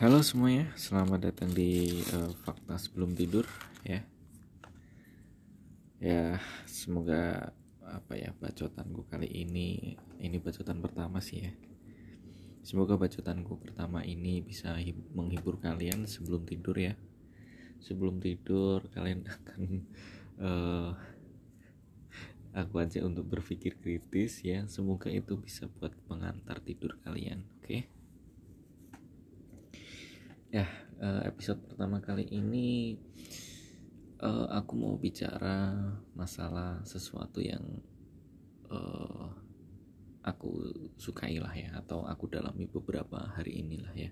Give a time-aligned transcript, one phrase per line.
[0.00, 3.44] Halo semuanya, selamat datang di uh, Fakta Sebelum Tidur
[3.84, 4.00] ya.
[6.00, 7.52] Ya, semoga
[7.84, 11.52] apa ya bacotanku kali ini ini bacotan pertama sih ya.
[12.64, 14.72] Semoga bacotanku pertama ini bisa
[15.12, 16.96] menghibur kalian sebelum tidur ya.
[17.84, 19.84] Sebelum tidur kalian akan
[20.40, 20.96] uh,
[22.56, 24.64] aku aja untuk berpikir kritis ya.
[24.64, 27.68] Semoga itu bisa buat pengantar tidur kalian, oke?
[27.68, 27.99] Okay?
[30.50, 30.66] Ya,
[30.98, 32.98] eh, episode pertama kali ini
[34.18, 35.70] uh, aku mau bicara
[36.18, 37.62] masalah sesuatu yang
[38.66, 39.30] uh,
[40.26, 44.10] aku sukai lah ya atau aku dalami beberapa hari inilah ya.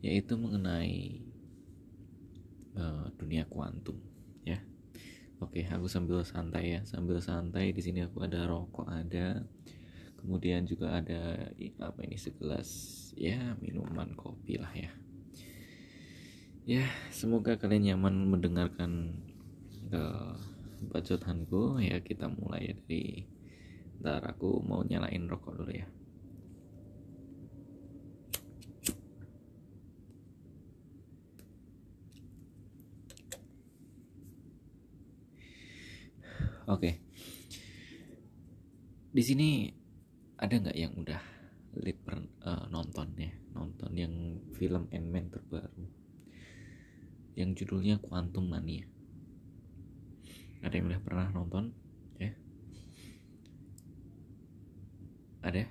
[0.00, 1.20] Yaitu mengenai
[3.20, 4.00] dunia kuantum
[4.48, 4.56] ya.
[5.44, 6.88] Oke aku sambil santai ya.
[6.88, 9.44] Sambil santai di sini aku ada rokok ada
[10.18, 12.68] kemudian juga ada apa ini segelas
[13.14, 14.90] ya minuman kopi lah ya.
[16.68, 19.24] Ya semoga kalian nyaman mendengarkan
[19.88, 20.36] uh,
[20.92, 21.80] bacotanku.
[21.80, 23.24] Ya kita mulai dari
[24.04, 25.88] ntar aku mau nyalain rokok dulu ya.
[36.68, 37.00] Oke.
[39.08, 39.77] Di sini
[40.38, 41.18] ada nggak yang udah
[41.82, 41.98] lihat
[42.46, 43.34] uh, nonton ya?
[43.58, 44.14] Nonton yang
[44.54, 45.84] film Ant-Man terbaru.
[47.34, 48.86] Yang judulnya Quantum Mania.
[50.62, 51.74] Ada yang udah pernah nonton?
[52.22, 52.30] Ya?
[55.42, 55.66] Ada?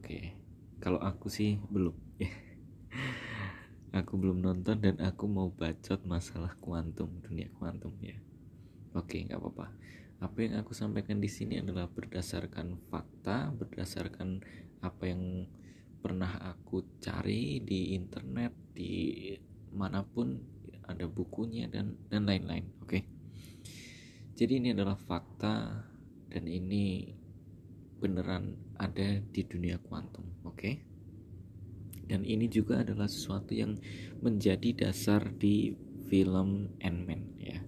[0.00, 0.36] Oke.
[0.76, 1.96] Kalau aku sih belum.
[2.20, 2.28] Ya.
[4.04, 8.20] Aku belum nonton dan aku mau bacot masalah kuantum dunia kuantum ya.
[8.92, 9.72] Oke nggak apa-apa
[10.16, 14.40] apa yang aku sampaikan di sini adalah berdasarkan fakta, berdasarkan
[14.80, 15.44] apa yang
[16.00, 19.34] pernah aku cari di internet, di
[19.76, 20.40] mana pun
[20.88, 22.64] ada bukunya dan dan lain-lain.
[22.80, 22.88] Oke.
[22.88, 23.02] Okay?
[24.36, 25.84] Jadi ini adalah fakta
[26.32, 27.12] dan ini
[27.96, 30.56] beneran ada di dunia kuantum, oke?
[30.56, 30.74] Okay?
[32.06, 33.74] Dan ini juga adalah sesuatu yang
[34.22, 35.74] menjadi dasar di
[36.06, 37.65] film Ant-Man ya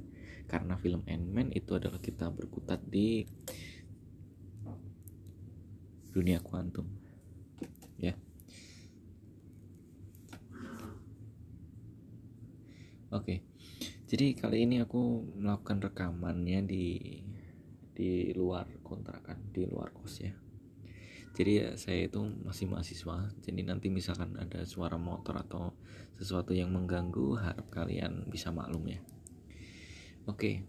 [0.49, 3.29] karena film Ant-Man itu adalah kita berkutat di
[6.09, 6.89] dunia kuantum.
[8.01, 8.17] Ya.
[13.13, 13.45] Oke.
[14.09, 17.21] Jadi kali ini aku melakukan rekamannya di
[17.93, 20.33] di luar kontrakan di luar kos ya.
[21.37, 23.29] Jadi ya saya itu masih mahasiswa.
[23.45, 25.77] Jadi nanti misalkan ada suara motor atau
[26.17, 28.99] sesuatu yang mengganggu harap kalian bisa maklum ya
[30.29, 30.61] Oke,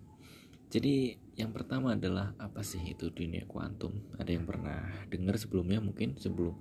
[0.72, 3.92] jadi yang pertama adalah apa sih itu dunia kuantum?
[4.16, 6.56] Ada yang pernah dengar sebelumnya mungkin sebelum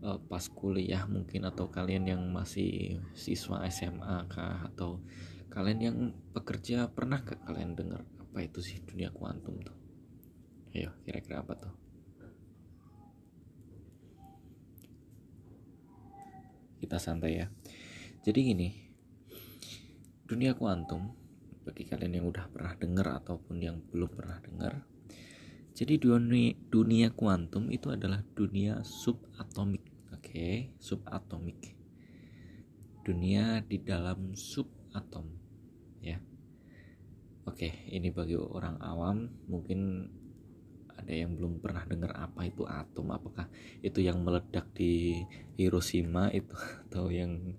[0.00, 5.04] uh, pas kuliah mungkin atau kalian yang masih siswa SMA kah atau
[5.52, 5.96] kalian yang
[6.32, 9.76] pekerja pernah ke kalian dengar apa itu sih dunia kuantum tuh?
[10.72, 11.74] Ayo, kira-kira apa tuh?
[16.80, 17.52] Kita santai ya.
[18.24, 18.68] Jadi gini,
[20.24, 21.21] dunia kuantum
[21.62, 24.82] bagi kalian yang udah pernah dengar ataupun yang belum pernah dengar
[25.72, 30.20] jadi dunia dunia kuantum itu adalah dunia subatomik oke?
[30.20, 30.76] Okay?
[30.76, 31.72] subatomik
[33.02, 35.26] dunia di dalam subatom
[35.98, 36.22] ya.
[37.42, 40.06] Oke okay, ini bagi orang awam mungkin
[40.94, 43.50] ada yang belum pernah dengar apa itu atom apakah
[43.82, 45.18] itu yang meledak di
[45.58, 46.54] Hiroshima itu
[46.86, 47.58] atau yang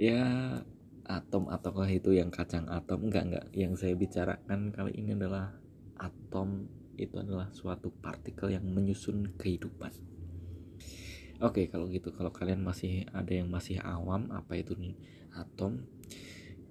[0.00, 0.24] ya
[1.06, 3.06] atom ataukah itu yang kacang atom?
[3.06, 3.46] Enggak enggak.
[3.54, 5.54] Yang saya bicarakan kali ini adalah
[5.96, 6.66] atom
[6.98, 9.94] itu adalah suatu partikel yang menyusun kehidupan.
[11.40, 12.10] Oke kalau gitu.
[12.10, 14.74] Kalau kalian masih ada yang masih awam apa itu
[15.36, 15.84] atom?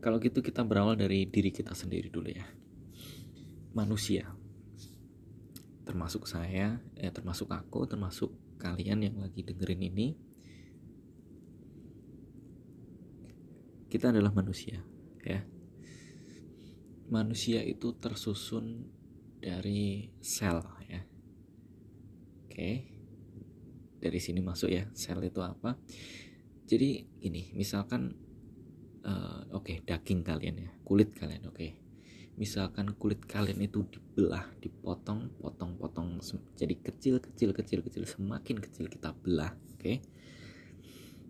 [0.03, 2.46] Kalau gitu kita berawal dari diri kita sendiri dulu ya.
[3.73, 4.35] Manusia.
[5.85, 10.24] Termasuk saya eh termasuk aku termasuk kalian yang lagi dengerin ini
[13.95, 14.83] kita adalah manusia
[15.23, 15.39] ya.
[17.07, 18.91] Manusia itu tersusun
[19.39, 20.59] dari sel
[20.91, 20.99] ya.
[22.43, 22.91] Oke
[24.03, 24.83] dari sini masuk ya.
[24.91, 25.79] Sel itu apa?
[26.67, 28.11] Jadi gini misalkan
[29.07, 30.69] uh, oke okay, daging kalian ya.
[30.83, 31.55] Kulit kalian oke.
[31.55, 31.71] Okay.
[32.35, 36.19] misalkan kulit kalian itu dibelah dipotong potong potong
[36.59, 39.79] jadi kecil kecil kecil kecil semakin kecil kita belah oke.
[39.79, 40.03] Okay?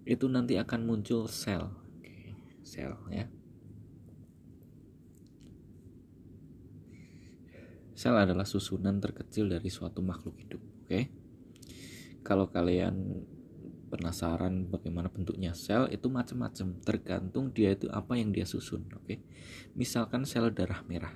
[0.06, 1.85] itu nanti akan muncul sel
[2.66, 3.30] sel ya
[7.94, 11.14] sel adalah susunan terkecil dari suatu makhluk hidup oke okay?
[12.26, 13.24] kalau kalian
[13.88, 19.22] penasaran bagaimana bentuknya sel itu macam-macam tergantung dia itu apa yang dia susun oke okay?
[19.78, 21.14] misalkan sel darah merah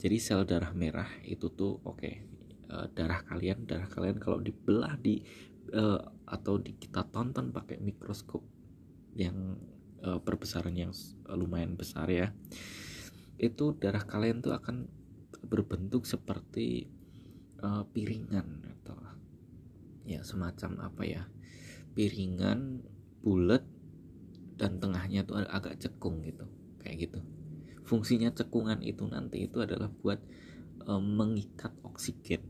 [0.00, 2.24] jadi sel darah merah itu tuh oke okay,
[2.72, 5.20] eh, darah kalian darah kalian kalau dibelah di
[5.76, 8.42] uh, atau di, kita tonton pakai mikroskop
[9.14, 9.58] yang
[10.06, 10.94] uh, perbesaran yang
[11.26, 12.30] lumayan besar ya.
[13.36, 14.86] Itu darah kalian tuh akan
[15.46, 16.86] berbentuk seperti
[17.60, 18.96] uh, piringan atau
[20.06, 21.22] ya semacam apa ya
[21.98, 22.86] piringan
[23.26, 23.66] bulat
[24.54, 26.46] dan tengahnya tuh agak cekung gitu
[26.78, 27.20] kayak gitu.
[27.86, 30.18] Fungsinya cekungan itu nanti itu adalah buat
[30.82, 32.42] e, mengikat oksigen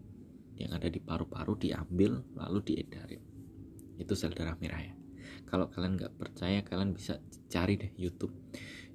[0.57, 3.21] yang ada di paru-paru diambil lalu diedarin.
[4.01, 4.97] Itu sel darah merah ya
[5.47, 8.35] kalau kalian nggak percaya kalian bisa cari deh YouTube.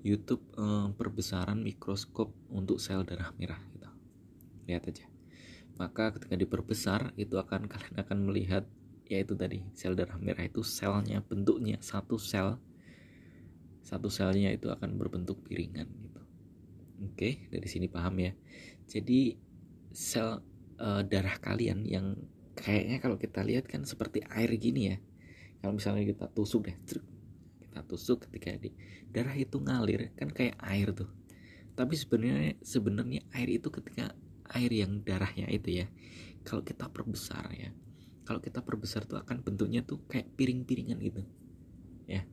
[0.04, 3.90] YouTube e, perbesaran mikroskop untuk sel darah merah gitu.
[4.68, 5.06] Lihat aja.
[5.80, 8.64] Maka ketika diperbesar itu akan kalian akan melihat
[9.08, 12.60] yaitu tadi sel darah merah itu selnya bentuknya satu sel.
[13.82, 16.22] Satu selnya itu akan berbentuk piringan gitu.
[17.08, 18.36] Oke dari sini paham ya.
[18.86, 19.40] Jadi
[19.96, 20.44] sel
[20.78, 22.20] uh, darah kalian yang
[22.58, 24.98] kayaknya kalau kita lihat kan seperti air gini ya
[25.62, 26.78] kalau misalnya kita tusuk deh
[27.62, 28.76] kita tusuk ketika di
[29.08, 31.08] darah itu ngalir kan kayak air tuh.
[31.72, 34.12] Tapi sebenarnya sebenarnya air itu ketika
[34.52, 35.88] air yang darahnya itu ya
[36.44, 37.72] kalau kita perbesar ya
[38.28, 41.24] kalau kita perbesar tuh akan bentuknya tuh kayak piring-piringan gitu.
[42.12, 42.28] Ya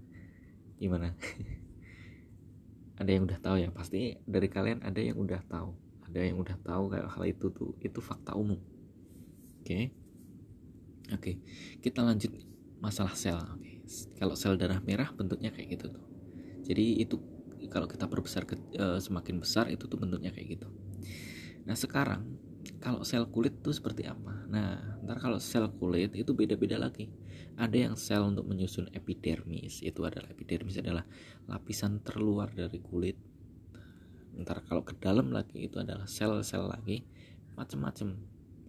[0.82, 1.14] gimana?
[2.98, 3.70] Ada yang udah tahu ya?
[3.70, 5.70] Pasti dari kalian ada yang udah tahu.
[6.10, 8.58] Ada yang udah tahu kayak hal itu tuh itu fakta umum.
[9.62, 9.62] Oke?
[9.62, 9.84] Okay?
[11.08, 11.34] oke okay.
[11.80, 12.32] kita lanjut
[12.78, 13.40] masalah sel
[14.18, 16.04] kalau sel darah merah bentuknya kayak gitu tuh
[16.64, 17.18] jadi itu
[17.68, 20.68] kalau kita perbesar ke, uh, semakin besar itu tuh bentuknya kayak gitu
[21.68, 22.24] Nah sekarang
[22.80, 24.48] kalau sel kulit itu seperti apa?
[24.48, 27.12] Nah ntar kalau sel kulit itu beda-beda lagi.
[27.60, 31.04] Ada yang sel untuk menyusun epidermis itu adalah epidermis adalah
[31.44, 33.20] lapisan terluar dari kulit.
[34.40, 37.04] Ntar kalau ke dalam lagi itu adalah sel-sel lagi
[37.52, 38.16] macam-macam.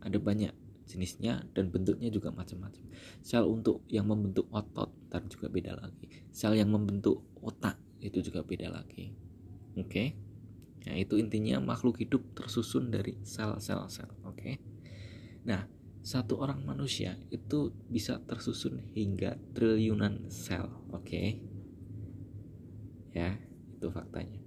[0.04, 0.54] Ada banyak
[0.90, 2.82] jenisnya dan bentuknya juga macam-macam.
[3.22, 6.10] Sel untuk yang membentuk otot ntar juga beda lagi.
[6.34, 9.14] Sel yang membentuk otak itu juga beda lagi.
[9.78, 9.86] Oke.
[9.86, 10.08] Okay?
[10.90, 14.10] Ya, itu intinya makhluk hidup tersusun dari sel-sel sel.
[14.26, 14.34] Oke.
[14.34, 14.54] Okay?
[15.46, 15.70] Nah,
[16.02, 20.66] satu orang manusia itu bisa tersusun hingga triliunan sel.
[20.90, 21.06] Oke.
[21.06, 21.28] Okay?
[23.14, 23.38] Ya,
[23.78, 24.42] itu faktanya.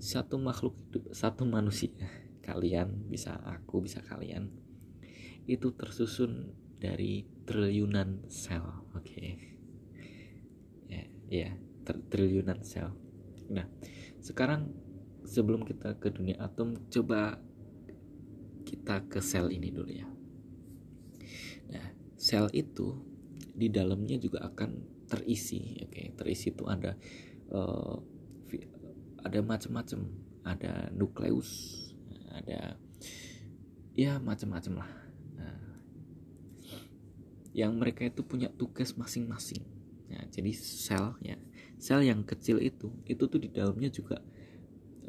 [0.00, 1.92] Satu makhluk hidup, satu manusia,
[2.40, 4.48] kalian bisa aku, bisa kalian
[5.46, 8.64] itu tersusun dari triliunan sel.
[8.92, 9.04] Oke.
[9.04, 9.30] Okay?
[10.90, 11.48] Ya, ya,
[11.86, 12.92] triliunan sel.
[13.48, 13.66] Nah,
[14.20, 14.72] sekarang
[15.24, 17.38] sebelum kita ke dunia atom coba
[18.64, 20.08] kita ke sel ini dulu ya
[21.70, 21.86] nah
[22.18, 22.98] sel itu
[23.54, 26.06] di dalamnya juga akan terisi oke okay?
[26.14, 26.94] terisi itu ada
[27.54, 27.98] uh,
[29.22, 30.00] ada macam-macam
[30.46, 31.78] ada nukleus
[32.30, 32.78] ada
[33.94, 34.90] ya macam-macam lah
[37.52, 39.62] yang mereka itu punya tugas masing-masing
[40.10, 41.36] nah, jadi sel ya
[41.80, 44.22] sel yang kecil itu itu tuh di dalamnya juga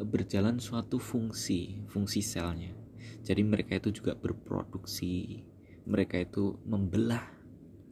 [0.04, 2.74] berjalan suatu fungsi, fungsi selnya.
[3.22, 5.46] Jadi mereka itu juga berproduksi,
[5.86, 7.22] mereka itu membelah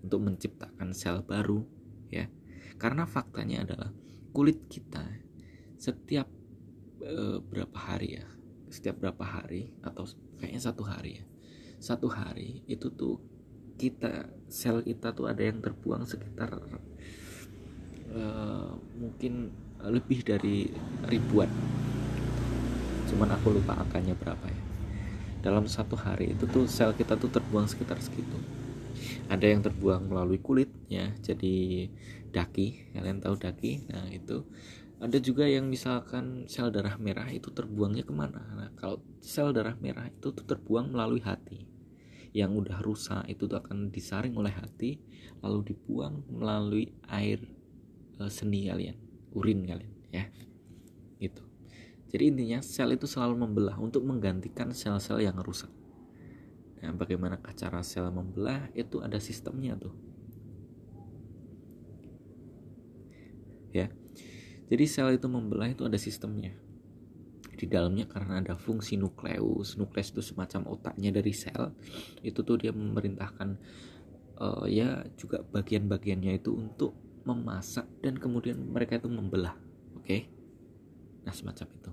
[0.01, 1.61] untuk menciptakan sel baru,
[2.09, 2.25] ya.
[2.79, 3.91] Karena faktanya adalah
[4.31, 5.03] kulit kita
[5.75, 6.25] setiap
[7.03, 8.27] e, berapa hari ya,
[8.71, 10.07] setiap berapa hari atau
[10.39, 11.25] kayaknya satu hari ya,
[11.77, 13.19] satu hari itu tuh
[13.79, 16.51] kita sel kita tuh ada yang terbuang sekitar
[18.11, 18.23] e,
[18.99, 20.67] mungkin lebih dari
[21.07, 21.47] ribuan.
[23.07, 24.63] Cuman aku lupa angkanya berapa ya.
[25.39, 28.35] Dalam satu hari itu tuh sel kita tuh terbuang sekitar segitu.
[29.31, 31.87] Ada yang terbuang melalui kulit ya jadi
[32.35, 33.87] daki kalian tahu daki?
[33.87, 34.43] Nah itu.
[34.99, 38.43] Ada juga yang misalkan sel darah merah itu terbuangnya ke mana?
[38.51, 41.68] Nah kalau sel darah merah itu tuh terbuang melalui hati
[42.33, 45.01] yang udah rusak itu tuh akan disaring oleh hati
[45.41, 47.41] lalu dibuang melalui air
[48.17, 48.97] e, seni kalian
[49.33, 50.25] urin kalian ya
[51.19, 51.49] itu
[52.09, 55.69] jadi intinya sel itu selalu membelah untuk menggantikan sel-sel yang rusak.
[56.81, 59.93] Nah, bagaimana cara sel membelah itu ada sistemnya tuh.
[63.69, 63.93] Ya.
[64.73, 66.57] Jadi sel itu membelah itu ada sistemnya
[67.59, 69.75] di dalamnya karena ada fungsi nukleus.
[69.75, 71.75] Nukleus itu semacam otaknya dari sel.
[72.23, 73.59] Itu tuh dia memerintahkan
[74.39, 76.95] uh, ya juga bagian-bagiannya itu untuk
[77.27, 79.59] memasak dan kemudian mereka itu membelah
[79.93, 80.07] oke?
[80.07, 80.31] Okay?
[81.27, 81.91] nah semacam itu.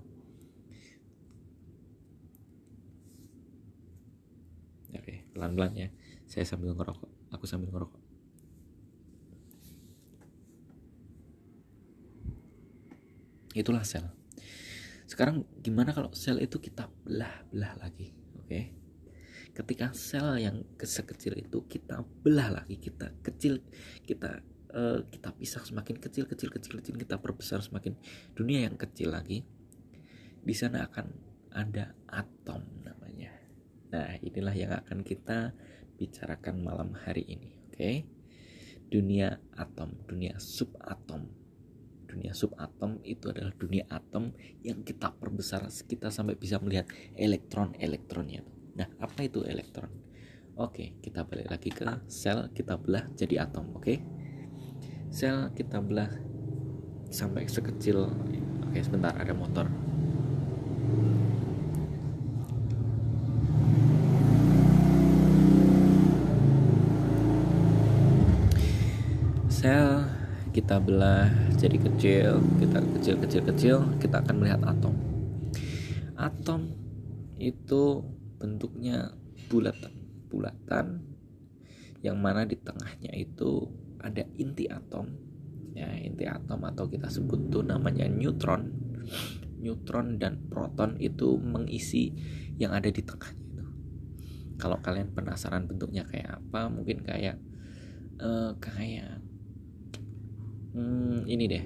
[4.95, 5.89] Oke okay, pelan-pelan ya.
[6.31, 7.35] Saya sambil ngerokok.
[7.35, 8.03] Aku sambil ngerokok.
[13.57, 14.16] Itulah sel
[15.17, 18.77] sekarang gimana kalau sel itu kita belah-belah lagi oke okay?
[19.57, 23.65] ketika sel yang sekecil itu kita belah lagi kita kecil
[24.05, 24.45] kita
[24.77, 27.97] uh, kita pisah semakin kecil kecil kecil kecil kita perbesar semakin
[28.37, 29.41] dunia yang kecil lagi
[30.45, 31.09] di sana akan
[31.57, 33.33] ada atom namanya
[33.89, 35.57] nah inilah yang akan kita
[35.97, 38.05] bicarakan malam hari ini oke okay?
[38.93, 41.25] dunia atom dunia subatom
[42.17, 44.33] dunia subatom itu adalah dunia atom
[44.65, 48.41] yang kita perbesar kita sampai bisa melihat elektron-elektronnya.
[48.81, 49.93] Nah apa itu elektron?
[50.57, 54.01] Oke kita balik lagi ke sel kita belah jadi atom oke?
[55.13, 56.09] Sel kita belah
[57.13, 58.09] sampai sekecil
[58.65, 59.69] oke sebentar ada motor
[69.47, 70.05] sel
[70.57, 71.29] kita belah
[71.61, 74.97] jadi kecil kita kecil kecil kecil kita akan melihat atom.
[76.17, 76.73] Atom
[77.37, 78.01] itu
[78.41, 79.13] bentuknya
[79.53, 79.93] bulatan.
[80.33, 81.05] Bulatan
[82.01, 83.69] yang mana di tengahnya itu
[84.01, 85.13] ada inti atom.
[85.77, 88.73] Ya inti atom atau kita sebut tuh namanya neutron.
[89.61, 92.17] Neutron dan proton itu mengisi
[92.57, 93.65] yang ada di tengahnya itu.
[94.57, 97.37] Kalau kalian penasaran bentuknya kayak apa mungkin kayak
[98.25, 99.26] uh, kayak
[100.77, 101.65] hmm, ini deh.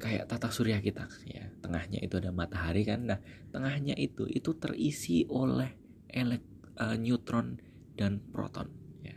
[0.00, 1.44] Kayak tata surya kita ya.
[1.60, 3.04] Tengahnya itu ada matahari kan.
[3.04, 3.20] Nah
[3.52, 5.68] tengahnya itu itu terisi oleh
[6.08, 7.60] elek uh, neutron
[7.92, 8.72] dan proton
[9.04, 9.16] ya.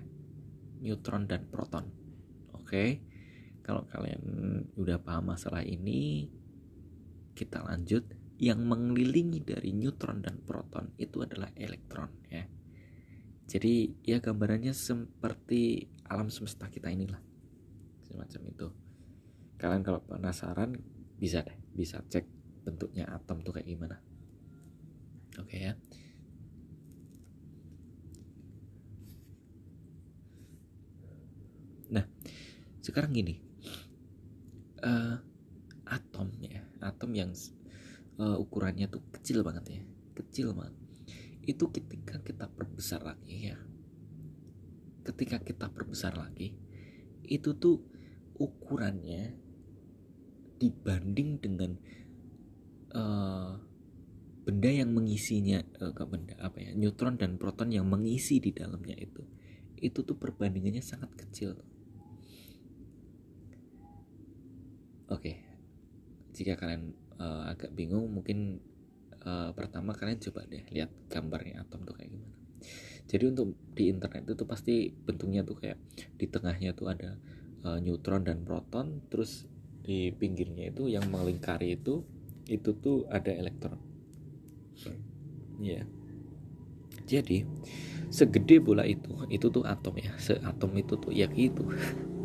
[0.84, 1.88] Neutron dan proton.
[2.58, 3.00] Oke?
[3.62, 4.22] Kalau kalian
[4.76, 6.28] udah paham masalah ini
[7.38, 8.04] kita lanjut.
[8.42, 12.42] Yang mengelilingi dari neutron dan proton itu adalah elektron ya.
[13.46, 17.22] Jadi ya gambarannya seperti alam semesta kita inilah
[18.12, 18.68] semacam itu.
[19.56, 20.76] Kalian kalau penasaran
[21.16, 22.28] bisa deh bisa cek
[22.68, 23.98] bentuknya atom tuh kayak gimana.
[25.40, 25.74] Oke okay, ya.
[31.96, 32.06] Nah
[32.84, 33.40] sekarang gini.
[34.82, 35.14] Uh,
[35.86, 37.32] atom ya atom yang
[38.18, 39.84] uh, ukurannya tuh kecil banget ya
[40.20, 40.76] kecil banget.
[41.46, 43.58] Itu ketika kita perbesar lagi ya
[45.02, 46.54] ketika kita perbesar lagi
[47.26, 47.82] itu tuh
[48.42, 49.38] ukurannya
[50.58, 51.72] dibanding dengan
[52.98, 53.54] uh,
[54.42, 59.22] benda yang mengisinya uh, benda apa ya neutron dan proton yang mengisi di dalamnya itu
[59.82, 61.58] itu tuh perbandingannya sangat kecil
[65.10, 65.46] oke okay.
[66.34, 68.62] jika kalian uh, agak bingung mungkin
[69.26, 72.38] uh, pertama kalian coba deh lihat gambarnya atom tuh kayak gimana
[73.06, 75.78] jadi untuk di internet itu tuh pasti bentuknya tuh kayak
[76.18, 77.18] di tengahnya tuh ada
[77.66, 79.46] uh, neutron dan proton terus
[79.82, 82.06] di pinggirnya itu yang melingkari itu
[82.46, 83.80] itu tuh ada elektron.
[85.62, 85.84] Ya yeah.
[87.06, 87.46] jadi
[88.10, 90.12] segede bola itu itu tuh atom ya.
[90.18, 91.66] Seatom itu tuh ya gitu.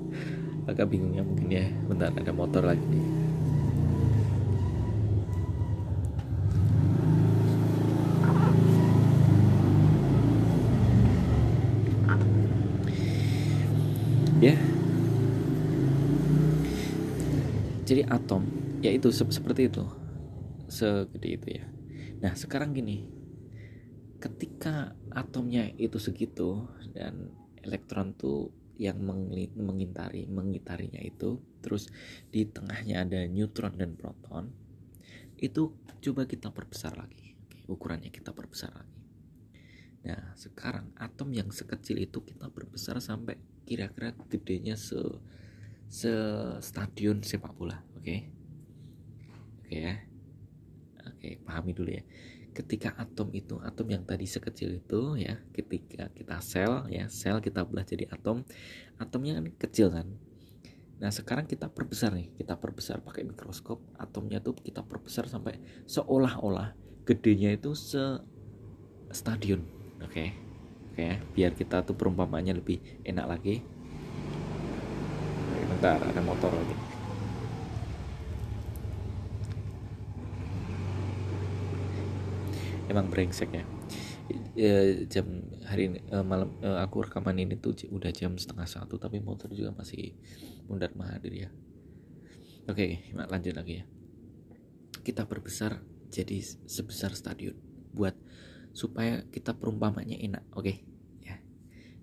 [0.70, 1.68] Agak bingung ya mungkin ya.
[1.86, 3.16] Bentar ada motor lagi nih
[14.36, 14.58] ya yeah.
[17.88, 18.42] jadi atom.
[18.80, 19.84] Yaitu se seperti itu.
[20.66, 21.64] Segede itu ya.
[22.24, 23.04] Nah sekarang gini.
[24.16, 26.64] Ketika atomnya itu segitu
[26.96, 27.30] dan
[27.60, 29.00] elektron tuh yang
[29.56, 31.88] mengintari mengitarinya itu terus
[32.28, 34.52] di tengahnya ada neutron dan proton
[35.40, 37.36] itu coba kita perbesar lagi.
[37.66, 39.00] Ukurannya kita perbesar lagi.
[40.06, 45.00] Nah sekarang atom yang sekecil itu kita perbesar sampai kira-kira gedenya se
[45.86, 46.12] se
[46.62, 48.02] stadion sepak bola oke?
[48.02, 48.20] Okay?
[49.62, 49.94] oke okay, ya?
[51.06, 52.02] Oke okay, pahami dulu ya.
[52.56, 57.62] Ketika atom itu atom yang tadi sekecil itu ya ketika kita sel ya sel kita
[57.68, 58.42] belah jadi atom
[58.98, 60.08] atomnya kan kecil kan?
[60.96, 66.72] Nah sekarang kita perbesar nih kita perbesar pakai mikroskop atomnya tuh kita perbesar sampai seolah-olah
[67.04, 68.00] gedenya itu se
[69.12, 69.62] stadion
[70.00, 70.10] oke?
[70.10, 70.28] Okay?
[70.90, 71.16] oke okay, ya?
[71.36, 73.75] Biar kita tuh perumpamannya lebih enak lagi
[75.76, 76.72] bentar ada motor lagi.
[82.88, 83.64] Emang brengsek ya.
[84.56, 85.28] E, jam
[85.68, 89.52] hari ini e, malam e, aku rekaman ini tuh udah jam setengah satu tapi motor
[89.52, 90.16] juga masih
[90.64, 91.48] mundar mahadir ya.
[92.72, 93.86] Oke lanjut lagi ya.
[95.04, 97.52] Kita perbesar jadi sebesar stadion
[97.92, 98.16] buat
[98.72, 100.72] supaya kita perumpamannya enak oke?
[101.20, 101.36] Ya.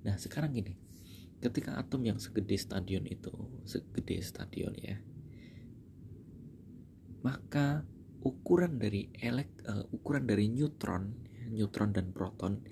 [0.05, 0.82] Nah sekarang gini
[1.43, 3.35] ketika atom yang segede stadion itu
[3.67, 4.95] segede stadion ya
[7.19, 7.83] maka
[8.23, 11.11] ukuran dari elek uh, ukuran dari neutron
[11.51, 12.63] neutron dan proton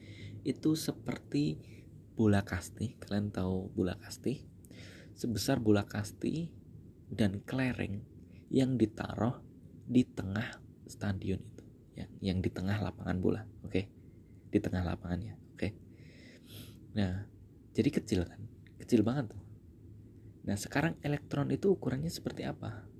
[0.48, 1.60] itu seperti
[2.16, 4.40] bola kasti kalian tahu bola kasti
[5.20, 6.48] sebesar bola kasti
[7.12, 8.00] dan kelereng
[8.48, 9.44] yang ditaruh
[9.84, 10.48] di tengah
[10.88, 11.66] stadion itu
[12.00, 13.92] ya yang di tengah lapangan bola oke okay?
[14.48, 15.72] di tengah lapangannya oke okay?
[16.96, 17.28] nah
[17.76, 18.51] jadi kecil kan
[18.92, 19.42] kecil banget tuh
[20.44, 22.92] nah sekarang elektron itu ukurannya seperti apa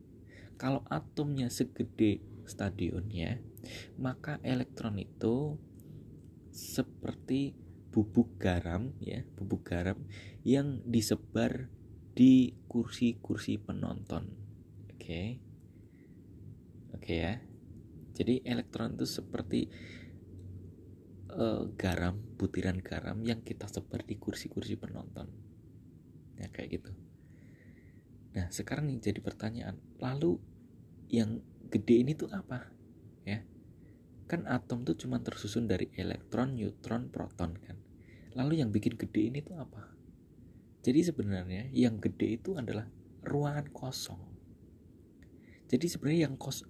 [0.62, 3.42] kalau atomnya segede stadionnya,
[3.98, 5.58] maka elektron itu
[6.54, 7.58] seperti
[7.90, 9.98] bubuk garam ya, bubuk garam
[10.46, 11.66] yang disebar
[12.14, 14.30] di kursi-kursi penonton.
[14.94, 15.02] Oke.
[15.02, 15.28] Okay.
[16.94, 17.34] Oke okay ya.
[18.14, 19.66] Jadi elektron itu seperti
[21.34, 25.41] uh, garam, butiran garam yang kita sebar di kursi-kursi penonton.
[26.42, 26.92] Ya kayak gitu.
[28.34, 30.42] Nah, sekarang yang jadi pertanyaan, lalu
[31.14, 32.74] yang gede ini tuh apa?
[33.28, 33.46] Ya
[34.32, 37.76] kan atom tuh cuma tersusun dari elektron, neutron, proton kan.
[38.32, 39.92] Lalu yang bikin gede ini tuh apa?
[40.80, 42.88] Jadi sebenarnya yang gede itu adalah
[43.28, 44.24] ruangan kosong.
[45.68, 46.64] Jadi sebenarnya yang kos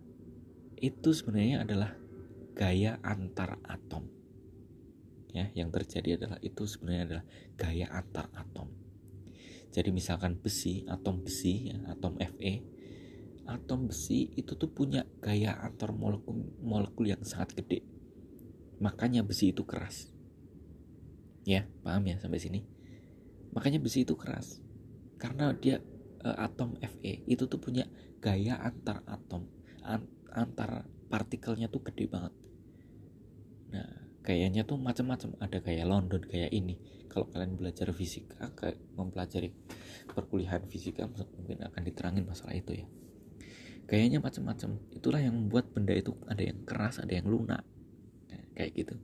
[0.79, 1.95] itu sebenarnya adalah
[2.55, 4.07] gaya antar atom.
[5.31, 7.25] Ya yang terjadi adalah itu sebenarnya adalah
[7.59, 8.86] gaya antar atom
[9.71, 12.63] jadi misalkan besi atom besi ya, atom Fe.
[13.47, 17.83] Atom besi itu tuh punya gaya antar molekul molekul yang sangat gede.
[18.83, 20.11] Makanya besi itu keras.
[21.47, 22.59] Ya paham ya sampai sini?
[23.55, 24.59] Makanya besi itu keras.
[25.15, 25.79] Karena dia
[26.23, 27.87] uh, atom Fe itu tuh punya
[28.19, 29.47] gaya antar atom
[29.85, 30.03] an
[30.35, 32.33] antar partikelnya tuh gede banget.
[33.71, 35.39] Nah gayanya tuh macam-macam.
[35.39, 36.75] Ada gaya London kayak ini.
[37.07, 39.55] Kalau kalian belajar fisika kayak mempelajari
[40.11, 42.87] perkuliahan fisika mungkin akan diterangin masalah itu ya.
[43.87, 44.83] Gayanya macam-macam.
[44.91, 47.63] Itulah yang membuat benda itu ada yang keras ada yang lunak.
[48.27, 48.95] Nah, kayak gitu.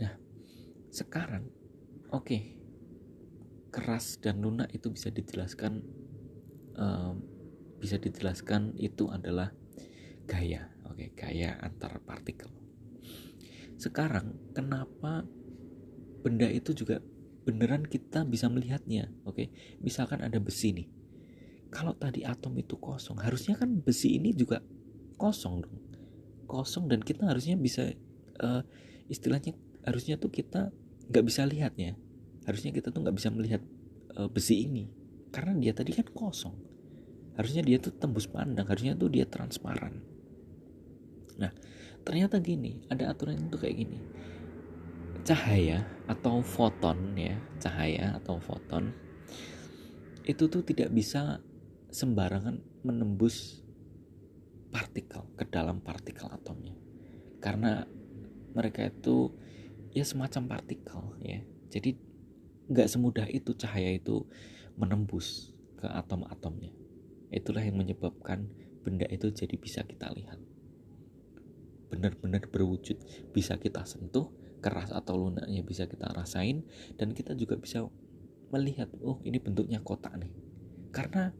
[0.00, 0.16] Nah
[0.88, 1.52] sekarang
[2.08, 2.24] oke.
[2.24, 2.42] Okay,
[3.68, 5.84] keras dan lunak itu bisa dijelaskan
[6.80, 7.20] um,
[7.76, 9.52] bisa dijelaskan itu adalah
[10.24, 10.72] gaya.
[10.88, 12.55] Oke okay, gaya antar partikel
[13.76, 15.28] sekarang kenapa
[16.24, 17.04] benda itu juga
[17.46, 19.36] beneran kita bisa melihatnya oke?
[19.36, 19.46] Okay?
[19.84, 20.88] misalkan ada besi nih.
[21.70, 24.64] Kalau tadi atom itu kosong harusnya kan besi ini juga
[25.20, 25.78] kosong dong.
[26.48, 27.90] Kosong dan kita harusnya bisa
[28.40, 28.62] uh,
[29.12, 29.52] istilahnya
[29.84, 30.72] harusnya tuh kita
[31.12, 31.94] nggak bisa lihatnya.
[32.48, 33.62] Harusnya kita tuh nggak bisa melihat
[34.16, 34.88] uh, besi ini.
[35.34, 36.56] Karena dia tadi kan kosong.
[37.36, 40.00] Harusnya dia tuh tembus pandang harusnya tuh dia transparan.
[41.36, 41.52] Nah
[42.06, 43.98] ternyata gini ada aturan itu kayak gini.
[45.26, 48.94] Cahaya atau foton ya cahaya atau foton
[50.22, 51.42] itu tuh tidak bisa
[51.90, 53.62] sembarangan menembus
[54.70, 56.78] partikel ke dalam partikel atomnya.
[57.42, 57.82] Karena
[58.54, 59.34] mereka itu
[59.90, 61.42] ya semacam partikel ya.
[61.74, 61.98] Jadi
[62.70, 64.22] nggak semudah itu cahaya itu
[64.78, 66.70] menembus ke atom-atomnya.
[67.34, 68.46] Itulah yang menyebabkan
[68.86, 70.38] benda itu jadi bisa kita lihat
[71.88, 72.98] benar-benar berwujud
[73.30, 76.66] bisa kita sentuh keras atau lunaknya bisa kita rasain
[76.98, 77.86] dan kita juga bisa
[78.50, 80.32] melihat oh ini bentuknya kotak nih
[80.90, 81.30] karena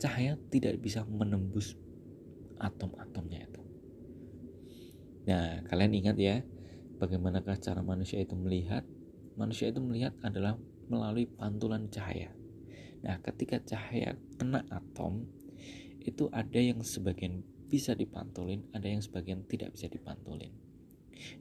[0.00, 1.76] cahaya tidak bisa menembus
[2.60, 3.62] atom-atomnya itu.
[5.28, 6.44] Nah, kalian ingat ya,
[7.00, 8.84] bagaimanakah cara manusia itu melihat?
[9.36, 10.56] Manusia itu melihat adalah
[10.88, 12.32] melalui pantulan cahaya.
[13.00, 15.24] Nah, ketika cahaya kena atom,
[16.00, 20.50] itu ada yang sebagian bisa dipantulin, ada yang sebagian tidak bisa dipantulin.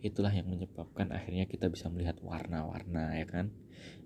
[0.05, 3.49] Itulah yang menyebabkan akhirnya kita bisa melihat warna-warna ya kan.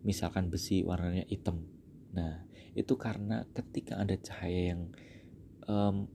[0.07, 1.67] Misalkan besi warnanya hitam.
[2.15, 4.81] Nah, itu karena ketika ada cahaya yang
[5.67, 6.07] um,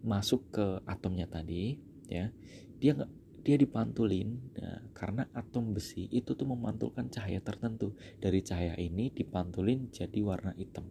[0.00, 1.76] masuk ke atomnya tadi,
[2.08, 2.32] ya,
[2.80, 3.12] dia nggak
[3.44, 9.92] dia dipantulin nah, karena atom besi itu tuh memantulkan cahaya tertentu dari cahaya ini dipantulin
[9.92, 10.88] jadi warna hitam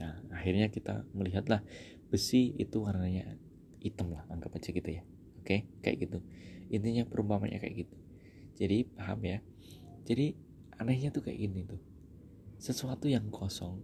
[0.00, 1.60] nah akhirnya kita melihatlah
[2.08, 3.36] besi itu warnanya
[3.82, 5.02] hitam lah anggap aja gitu ya.
[5.42, 5.66] Oke?
[5.80, 6.18] Kayak gitu.
[6.68, 7.96] Intinya perumpamannya kayak gitu.
[8.58, 9.38] Jadi paham ya?
[10.04, 10.34] Jadi
[10.78, 11.80] anehnya tuh kayak gini tuh.
[12.58, 13.78] Sesuatu yang kosong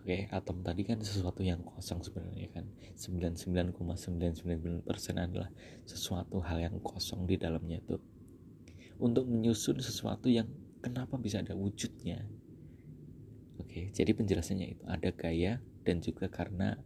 [0.00, 2.64] Oke, atom tadi kan sesuatu yang kosong sebenarnya kan.
[2.96, 4.88] 99,99%
[5.20, 5.52] adalah
[5.84, 8.00] sesuatu hal yang kosong di dalamnya itu.
[8.96, 10.48] Untuk menyusun sesuatu yang
[10.80, 12.24] kenapa bisa ada wujudnya.
[13.60, 16.80] Oke, jadi penjelasannya itu ada gaya dan juga karena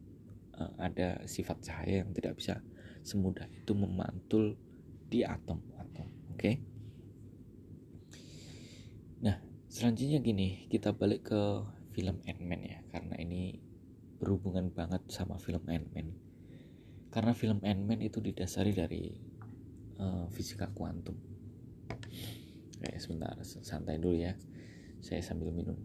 [0.59, 2.63] uh, ada sifat cahaya yang tidak bisa
[3.05, 4.57] semudah itu memantul
[5.11, 6.09] di atom-atom.
[6.35, 6.63] Oke.
[9.21, 9.37] Nah,
[9.69, 11.43] selanjutnya gini, kita balik ke
[11.95, 13.55] film Ant-Man ya karena ini
[14.19, 16.11] berhubungan banget sama film Ant-Man
[17.15, 19.15] karena film Ant-Man itu didasari dari
[20.03, 21.15] uh, fisika kuantum
[22.75, 24.35] Oke sebentar santai dulu ya
[24.99, 25.79] saya sambil minum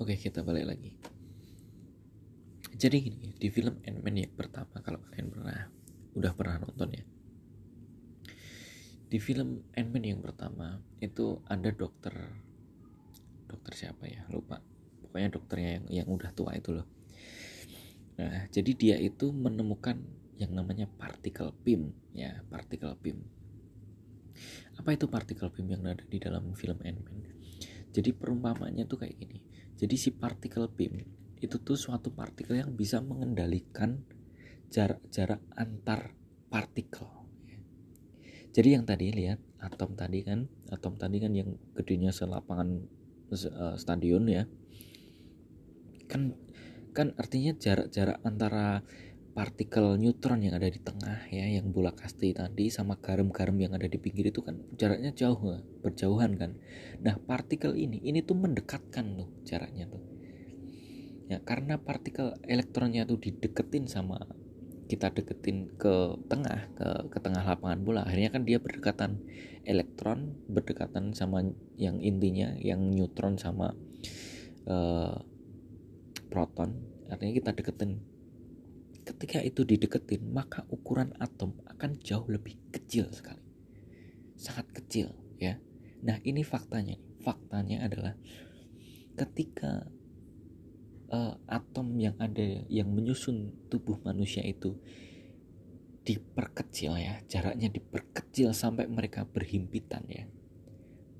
[0.00, 0.96] Oke kita balik lagi.
[2.72, 5.68] Jadi gini di film Ant-Man yang pertama Kalau kalian pernah
[6.16, 7.04] Udah pernah nonton ya.
[9.12, 12.16] Di film Ant-Man yang pertama Itu ada dokter
[13.44, 14.24] Dokter siapa ya?
[14.32, 14.64] Lupa.
[15.04, 16.88] Pokoknya dokternya yang, yang udah tua itu loh.
[18.16, 20.00] Nah jadi dia itu menemukan
[20.40, 23.20] Yang namanya partikel PIM Ya partikel PIM
[24.80, 27.36] Apa itu partikel PIM yang ada di dalam film Ant-Man?
[27.92, 29.49] Jadi perumpamannya tuh kayak gini
[29.80, 31.00] jadi si partikel PIM
[31.40, 34.04] itu tuh suatu partikel yang bisa mengendalikan
[34.68, 36.12] jarak-jarak antar
[36.52, 37.08] partikel.
[38.52, 42.84] Jadi yang tadi lihat atom tadi kan, atom tadi kan yang gedenya selapangan
[43.32, 44.44] uh, stadion ya.
[46.12, 46.36] Kan
[46.92, 48.84] kan artinya jarak-jarak antara
[49.30, 53.86] partikel neutron yang ada di tengah ya yang bola kasti tadi sama garam-garam yang ada
[53.86, 55.38] di pinggir itu kan jaraknya jauh
[55.80, 56.58] berjauhan kan.
[57.00, 60.02] Nah partikel ini ini tuh mendekatkan tuh jaraknya tuh.
[61.30, 64.18] Ya karena partikel elektronnya tuh dideketin sama
[64.90, 69.22] kita deketin ke tengah ke ke tengah lapangan bola akhirnya kan dia berdekatan
[69.62, 71.46] elektron berdekatan sama
[71.78, 73.78] yang intinya yang neutron sama
[74.66, 75.14] uh,
[76.26, 76.74] proton
[77.06, 78.02] artinya kita deketin
[79.10, 83.42] ketika itu dideketin maka ukuran atom akan jauh lebih kecil sekali.
[84.38, 85.10] Sangat kecil
[85.42, 85.58] ya.
[86.06, 88.14] Nah ini faktanya faktanya adalah
[89.18, 89.90] ketika
[91.10, 94.78] uh, atom yang ada yang menyusun tubuh manusia itu
[96.06, 97.20] diperkecil ya.
[97.26, 100.24] Jaraknya diperkecil sampai mereka berhimpitan ya.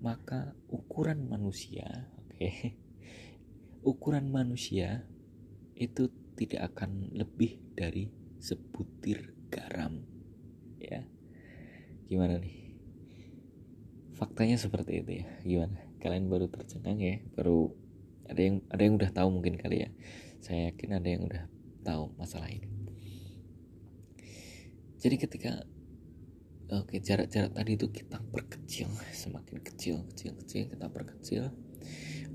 [0.00, 2.38] Maka ukuran manusia oke.
[2.38, 2.79] Okay,
[3.90, 5.05] ukuran manusia
[5.76, 8.09] itu tidak akan lebih dari
[8.40, 10.00] sebutir garam.
[10.81, 11.05] Ya.
[12.09, 12.81] Gimana nih?
[14.16, 15.26] Faktanya seperti itu ya.
[15.44, 15.76] Gimana?
[16.00, 17.20] Kalian baru tercengang ya?
[17.37, 17.76] Baru
[18.24, 19.90] ada yang ada yang udah tahu mungkin kali ya.
[20.40, 21.44] Saya yakin ada yang udah
[21.85, 22.64] tahu masalah ini.
[24.96, 25.61] Jadi ketika
[26.72, 31.42] oke jarak-jarak tadi itu kita perkecil semakin kecil kecil kecil kita perkecil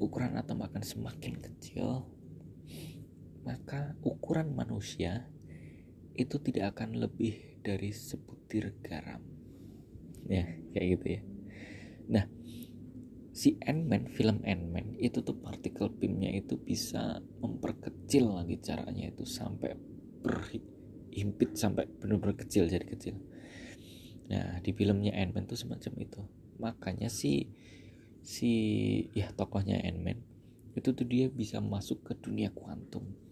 [0.02, 2.04] ukuran atom akan semakin kecil
[3.46, 5.30] maka ukuran manusia
[6.18, 9.22] itu tidak akan lebih dari sebutir garam.
[10.26, 11.22] Ya kayak gitu ya.
[12.10, 12.26] Nah
[13.36, 19.78] si Ant-Man film Ant-Man itu tuh partikel PIM-nya itu bisa memperkecil lagi caranya itu sampai
[20.26, 23.22] berhimpit sampai benar-benar kecil jadi kecil.
[24.34, 26.22] Nah di filmnya Ant-Man tuh semacam itu.
[26.58, 27.54] Makanya si
[28.26, 28.52] si
[29.14, 30.18] ya tokohnya Ant-Man
[30.74, 33.25] itu tuh dia bisa masuk ke dunia kuantum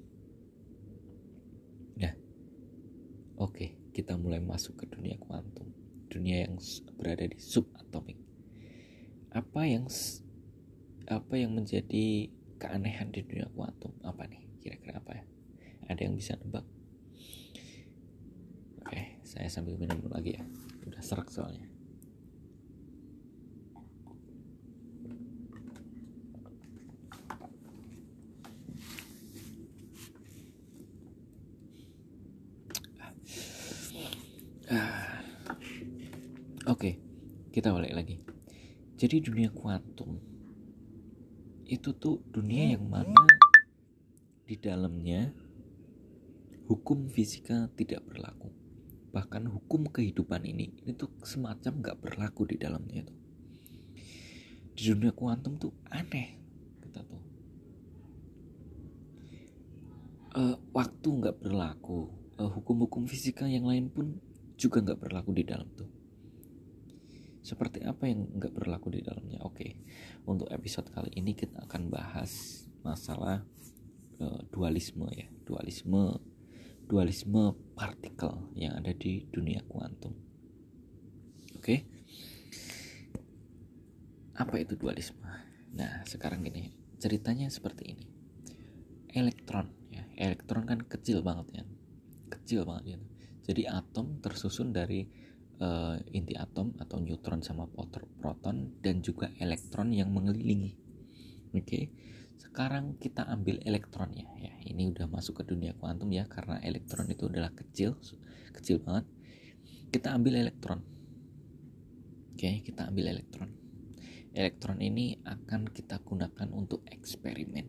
[3.41, 5.65] Oke, kita mulai masuk ke dunia kuantum,
[6.05, 6.61] dunia yang
[6.93, 8.21] berada di subatomik.
[9.33, 9.89] Apa yang
[11.09, 12.29] apa yang menjadi
[12.61, 13.97] keanehan di dunia kuantum?
[14.05, 14.45] Apa nih?
[14.61, 15.25] Kira-kira apa ya?
[15.89, 16.63] Ada yang bisa nebak?
[18.85, 20.45] Oke, saya sambil minum lagi ya
[20.85, 21.72] udah serak soalnya
[36.63, 36.95] Oke,
[37.52, 38.23] kita balik lagi.
[38.95, 40.15] Jadi dunia kuantum
[41.67, 43.28] itu tuh dunia yang mana
[44.47, 45.36] di dalamnya
[46.71, 48.47] hukum fisika tidak berlaku.
[49.12, 53.15] Bahkan hukum kehidupan ini tuh semacam nggak berlaku di dalamnya itu.
[54.71, 56.39] Di dunia kuantum tuh aneh
[56.80, 57.23] kita tuh.
[60.32, 62.08] Uh, waktu nggak berlaku,
[62.39, 64.15] uh, hukum-hukum fisika yang lain pun
[64.56, 66.02] juga nggak berlaku di dalam tuh
[67.43, 69.43] seperti apa yang nggak berlaku di dalamnya?
[69.43, 69.84] Oke
[70.23, 73.43] untuk episode kali ini kita akan bahas masalah
[74.23, 75.27] uh, dualisme ya.
[75.43, 76.23] Dualisme
[76.88, 80.15] dualisme partikel yang ada di dunia kuantum.
[81.60, 81.84] Oke?
[84.39, 85.27] Apa itu dualisme?
[85.75, 88.06] Nah sekarang gini ceritanya seperti ini.
[89.13, 91.63] Elektron ya elektron kan kecil banget ya.
[92.32, 92.99] Kecil banget ya
[93.43, 95.08] jadi atom tersusun dari
[95.63, 97.63] uh, inti atom atau neutron sama
[98.19, 100.76] proton dan juga elektron yang mengelilingi.
[101.56, 101.63] Oke.
[101.63, 101.84] Okay?
[102.43, 104.54] Sekarang kita ambil elektronnya ya.
[104.67, 107.95] Ini udah masuk ke dunia kuantum ya karena elektron itu adalah kecil,
[108.52, 109.08] kecil banget.
[109.89, 110.84] Kita ambil elektron.
[112.34, 113.54] Oke, okay, kita ambil elektron.
[114.34, 117.65] Elektron ini akan kita gunakan untuk eksperimen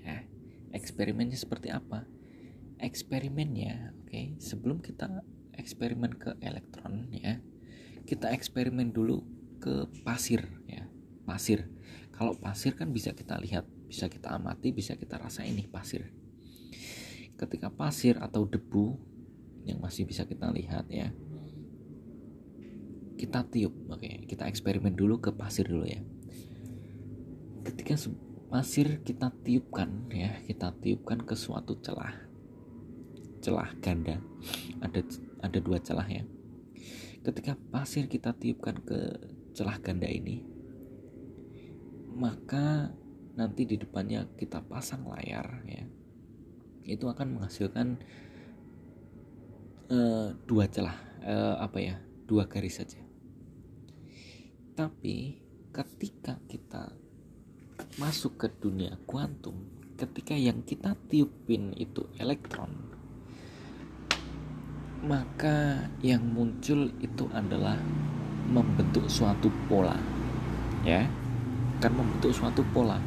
[0.00, 0.24] ya.
[0.72, 2.08] Eksperimennya seperti apa?
[2.80, 5.08] Eksperimennya, oke, okay, sebelum kita
[5.58, 7.42] eksperimen ke elektron ya.
[8.08, 9.20] Kita eksperimen dulu
[9.60, 10.86] ke pasir ya.
[11.26, 11.68] Pasir.
[12.14, 16.08] Kalau pasir kan bisa kita lihat bisa kita amati bisa kita rasa ini pasir.
[17.36, 18.96] Ketika pasir atau debu
[19.68, 21.12] yang masih bisa kita lihat ya
[23.18, 24.30] kita tiup oke.
[24.30, 25.98] Kita eksperimen dulu ke pasir dulu ya.
[27.66, 27.98] Ketika
[28.48, 32.14] pasir kita tiupkan ya kita tiupkan ke suatu celah.
[33.42, 34.22] Celah ganda.
[34.80, 35.02] Ada
[35.42, 36.24] ada dua celah ya.
[37.22, 38.98] Ketika pasir kita tiupkan ke
[39.52, 40.58] celah ganda ini
[42.18, 42.90] maka
[43.38, 45.86] nanti di depannya kita pasang layar ya.
[46.82, 48.02] Itu akan menghasilkan
[49.92, 51.96] uh, dua celah uh, apa ya
[52.26, 52.98] dua garis saja.
[54.74, 55.38] Tapi
[55.70, 56.90] ketika kita
[58.02, 62.97] masuk ke dunia kuantum ketika yang kita tiupin itu elektron
[65.04, 67.78] maka yang muncul itu adalah
[68.48, 69.94] membentuk suatu pola
[70.82, 71.06] ya.
[71.78, 72.98] Kan membentuk suatu pola.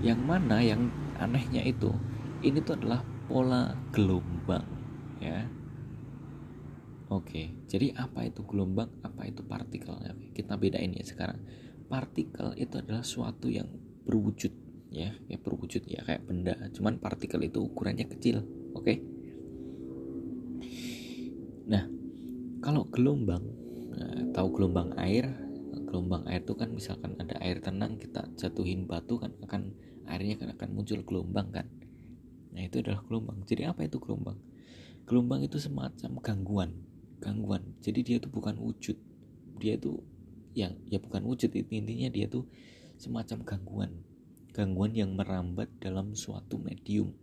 [0.00, 1.90] Yang mana yang anehnya itu
[2.40, 4.64] ini tuh adalah pola gelombang
[5.18, 5.44] ya.
[7.10, 8.88] Oke jadi apa itu gelombang?
[9.02, 9.98] Apa itu partikel
[10.32, 11.42] kita bedain ya sekarang.
[11.90, 13.66] Partikel itu adalah suatu yang
[14.06, 14.54] berwujud
[14.94, 15.10] ya.
[15.26, 16.54] Ya berwujud ya kayak benda.
[16.70, 18.46] Cuman partikel itu ukurannya kecil
[18.78, 19.19] oke?
[21.70, 21.86] Nah,
[22.58, 23.46] kalau gelombang,
[23.94, 25.30] nah, tahu gelombang air,
[25.86, 29.74] gelombang air itu kan misalkan ada air tenang kita jatuhin batu kan akan
[30.06, 31.66] airnya kan akan muncul gelombang kan.
[32.54, 33.42] Nah itu adalah gelombang.
[33.46, 34.38] Jadi apa itu gelombang?
[35.06, 36.70] Gelombang itu semacam gangguan,
[37.18, 37.62] gangguan.
[37.82, 38.98] Jadi dia itu bukan wujud,
[39.58, 39.98] dia itu
[40.54, 42.46] yang ya bukan wujud intinya dia itu
[42.98, 43.92] semacam gangguan,
[44.54, 47.14] gangguan yang merambat dalam suatu medium.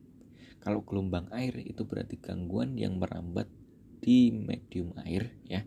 [0.60, 3.48] Kalau gelombang air itu berarti gangguan yang merambat
[3.98, 5.62] di medium air ya.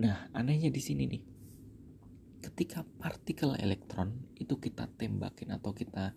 [0.00, 1.22] Nah, anehnya di sini nih.
[2.40, 6.16] Ketika partikel elektron itu kita tembakin atau kita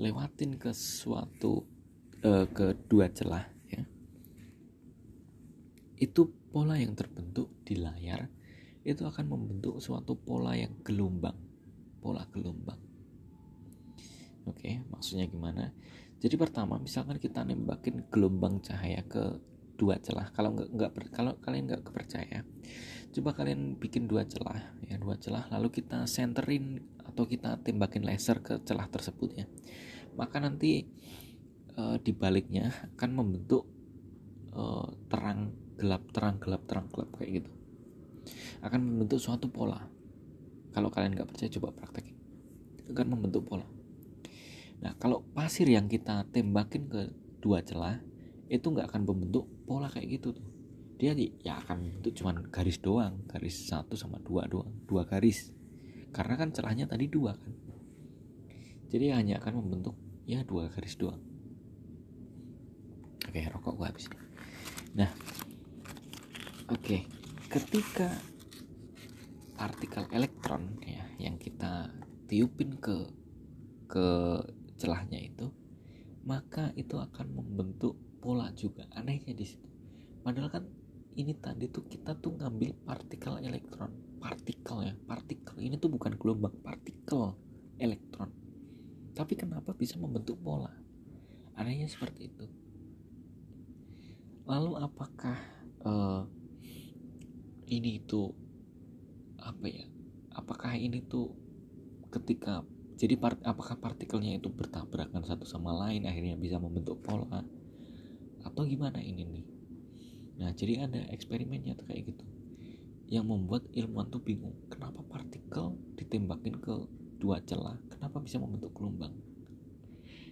[0.00, 1.64] lewatin ke suatu
[2.24, 3.84] uh, ke dua celah ya.
[6.00, 8.32] Itu pola yang terbentuk di layar
[8.86, 11.36] itu akan membentuk suatu pola yang gelombang.
[12.00, 12.80] Pola gelombang.
[14.46, 15.74] Oke, maksudnya gimana?
[16.16, 19.36] Jadi pertama, misalkan kita nembakin gelombang cahaya ke
[19.76, 20.32] dua celah.
[20.32, 22.40] Kalau nggak nggak kalau kalian nggak kepercaya,
[23.12, 24.56] coba kalian bikin dua celah
[24.88, 29.46] ya dua celah lalu kita centerin atau kita tembakin laser ke celah tersebut ya.
[30.16, 30.88] Maka nanti
[31.76, 33.68] e, di baliknya akan membentuk
[34.56, 34.62] e,
[35.12, 37.50] terang gelap terang gelap terang gelap kayak gitu.
[38.64, 39.84] Akan membentuk suatu pola.
[40.72, 42.16] Kalau kalian nggak percaya coba praktekin.
[42.88, 43.75] Akan membentuk pola
[44.84, 47.02] Nah, kalau pasir yang kita tembakin ke
[47.40, 48.00] dua celah
[48.46, 50.46] itu nggak akan membentuk pola kayak gitu tuh.
[50.96, 55.52] Dia ya akan bentuk cuman garis doang, garis satu sama dua doang, dua garis.
[56.12, 57.52] Karena kan celahnya tadi dua kan.
[58.88, 61.20] Jadi hanya akan membentuk ya dua garis doang.
[63.26, 64.08] Oke, rokok gua habis.
[64.96, 65.12] nah
[66.72, 67.04] oke
[67.52, 68.08] ketika
[69.60, 71.92] partikel elektron ya yang kita
[72.24, 73.12] tiupin ke
[73.86, 74.08] ke
[74.76, 75.48] celahnya itu
[76.26, 79.70] maka itu akan membentuk pola juga anehnya di situ.
[80.26, 80.64] Padahal kan
[81.14, 83.94] ini tadi tuh kita tuh ngambil partikel elektron.
[84.18, 85.54] Partikel ya partikel.
[85.62, 87.38] Ini tuh bukan gelombang partikel
[87.78, 88.34] elektron.
[89.14, 90.74] Tapi kenapa bisa membentuk pola?
[91.54, 92.44] Anehnya seperti itu.
[94.50, 95.38] Lalu apakah
[95.86, 96.26] uh,
[97.70, 98.34] ini itu
[99.38, 99.86] apa ya
[100.34, 101.30] apakah ini tuh
[102.10, 107.44] ketika jadi part, apakah partikelnya itu bertabrakan satu sama lain akhirnya bisa membentuk pola
[108.40, 109.46] atau gimana ini nih?
[110.40, 112.24] Nah jadi ada eksperimennya tuh kayak gitu.
[113.12, 116.74] Yang membuat ilmuwan tuh bingung kenapa partikel ditembakin ke
[117.20, 117.76] dua celah?
[117.92, 119.12] Kenapa bisa membentuk gelombang?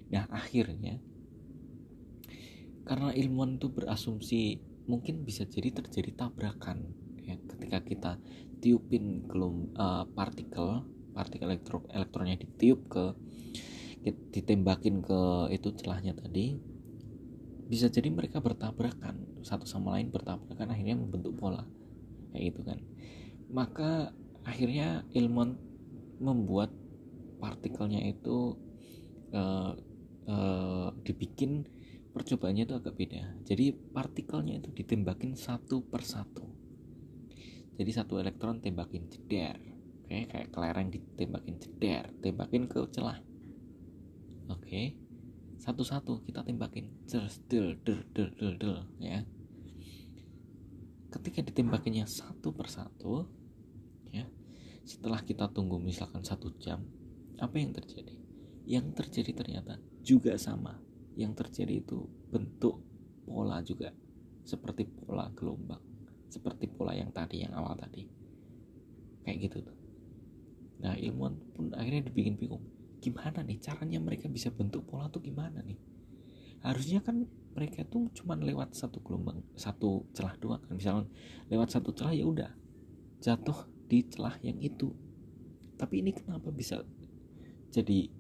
[0.08, 0.96] Nah akhirnya
[2.88, 6.80] karena ilmuwan itu berasumsi mungkin bisa jadi terjadi tabrakan
[7.28, 7.36] ya.
[7.44, 8.12] Ketika kita
[8.64, 13.04] tiupin gelom uh, partikel partikel elektro elektronnya ditiup ke
[14.04, 15.20] ditembakin ke
[15.56, 16.60] itu celahnya tadi
[17.64, 21.64] bisa jadi mereka bertabrakan satu sama lain bertabrakan akhirnya membentuk pola
[22.34, 22.78] kayak gitu kan.
[23.48, 24.12] Maka
[24.44, 25.56] akhirnya ilmuwan
[26.20, 26.68] membuat
[27.40, 28.60] partikelnya itu
[29.32, 29.72] uh,
[30.28, 31.64] uh, dibikin
[32.12, 33.40] percobaannya itu agak beda.
[33.48, 36.54] Jadi partikelnya itu ditembakin satu per satu
[37.74, 39.58] jadi satu elektron tembakin jeder
[40.04, 43.16] oke kayak kelereng ditembakin jeder tembakin ke celah.
[44.52, 45.00] Oke
[45.56, 46.92] satu-satu kita tembakin.
[47.08, 49.24] Jelas del del del del del ya.
[51.08, 53.24] Ketika ditembakinnya satu per satu
[54.12, 54.28] ya
[54.84, 56.84] setelah kita tunggu misalkan satu jam
[57.40, 58.12] apa yang terjadi?
[58.68, 60.76] Yang terjadi ternyata juga sama.
[61.16, 62.84] Yang terjadi itu bentuk
[63.24, 63.88] pola juga.
[64.44, 65.80] Seperti pola gelombang.
[66.28, 68.04] Seperti pola yang tadi yang awal tadi.
[69.24, 69.83] Kayak gitu tuh
[70.84, 72.60] nah ilmuwan pun akhirnya dibikin bingung.
[73.00, 75.80] Gimana nih caranya mereka bisa bentuk pola tuh gimana nih?
[76.60, 77.24] Harusnya kan
[77.56, 80.76] mereka tuh cuman lewat satu gelombang satu celah doang kan.
[80.76, 81.08] Misalnya
[81.48, 82.52] lewat satu celah ya udah
[83.24, 84.92] jatuh di celah yang itu.
[85.80, 86.84] Tapi ini kenapa bisa
[87.72, 88.12] jadi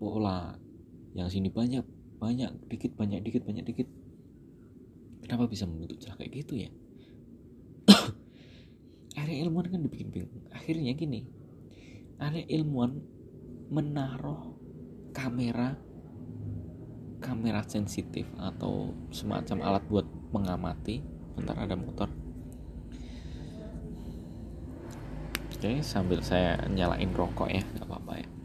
[0.00, 0.56] pola
[1.12, 1.84] yang sini banyak
[2.16, 3.88] banyak dikit banyak dikit banyak dikit?
[5.20, 6.72] Kenapa bisa membentuk celah kayak gitu ya?
[9.20, 10.48] Akhirnya ilmuwan kan dibikin bingung.
[10.48, 11.37] Akhirnya gini
[12.18, 12.98] akhirnya ilmuwan
[13.70, 14.58] menaruh
[15.14, 15.78] kamera
[17.18, 21.02] kamera sensitif atau semacam alat buat mengamati.
[21.34, 22.10] Bentar ada motor.
[25.58, 28.37] Oke sambil saya nyalain rokok ya nggak apa-apa ya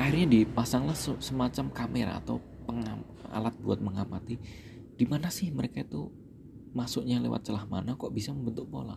[0.00, 4.40] akhirnya dipasanglah semacam kamera atau pengam, alat buat mengamati
[4.96, 6.08] di mana sih mereka itu
[6.72, 8.96] masuknya lewat celah mana kok bisa membentuk pola.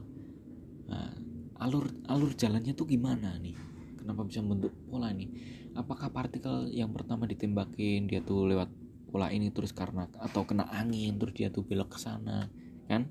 [0.88, 1.12] Nah,
[1.60, 3.56] alur alur jalannya tuh gimana nih?
[4.00, 5.28] Kenapa bisa membentuk pola ini?
[5.76, 8.70] Apakah partikel yang pertama ditembakin dia tuh lewat
[9.10, 12.48] pola ini terus karena atau kena angin terus dia tuh belok ke sana
[12.88, 13.10] kan?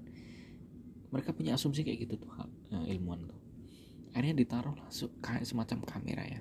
[1.12, 2.30] Mereka punya asumsi kayak gitu tuh
[2.72, 3.40] eh, ilmuwan tuh.
[4.12, 4.76] Akhirnya ditaruh
[5.24, 6.40] kayak semacam kamera ya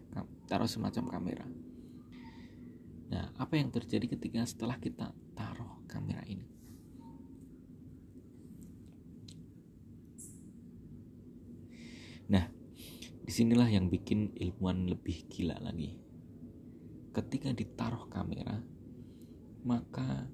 [0.52, 1.48] taruh semacam kamera.
[3.08, 6.44] Nah apa yang terjadi ketika setelah kita taruh kamera ini?
[12.28, 12.52] Nah
[13.24, 15.96] di sinilah yang bikin ilmuwan lebih gila lagi.
[17.16, 18.60] Ketika ditaruh kamera
[19.64, 20.28] maka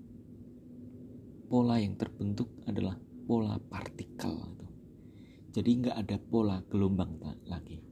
[1.45, 2.97] pola yang terbentuk adalah
[3.29, 4.57] pola partikel
[5.57, 7.17] jadi nggak ada pola gelombang
[7.49, 7.86] lagi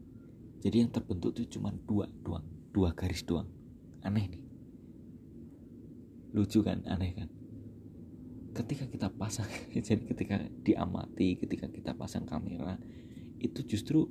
[0.66, 2.42] jadi yang terbentuk itu cuma dua doang
[2.74, 3.46] dua garis doang.
[4.02, 4.44] Aneh nih.
[6.34, 6.82] Lucu kan?
[6.90, 7.30] Aneh kan?
[8.58, 12.82] Ketika kita pasang jadi ketika diamati ketika kita pasang kamera
[13.38, 14.10] itu justru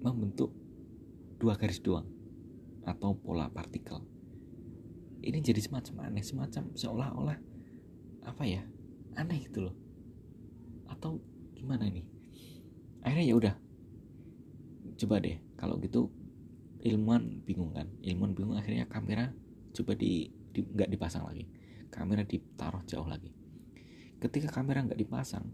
[0.00, 0.56] membentuk
[1.36, 2.08] dua garis doang.
[2.88, 4.00] Atau pola partikel.
[5.20, 7.38] Ini jadi semacam aneh semacam seolah-olah
[8.24, 8.64] apa ya?
[9.14, 9.76] Aneh gitu loh.
[10.88, 11.20] Atau
[11.52, 12.02] gimana ini
[13.02, 13.54] akhirnya ya udah
[14.98, 16.10] coba deh kalau gitu
[16.82, 17.86] ilmuwan bingung kan?
[18.02, 19.30] Ilmuwan bingung akhirnya kamera
[19.72, 21.44] coba di nggak di, dipasang lagi.
[21.92, 23.30] Kamera ditaruh jauh lagi.
[24.18, 25.46] Ketika kamera nggak dipasang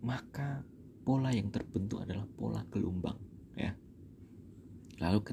[0.00, 0.64] maka
[1.04, 3.18] pola yang terbentuk adalah pola gelombang
[3.56, 3.76] ya.
[5.00, 5.32] Lalu ke,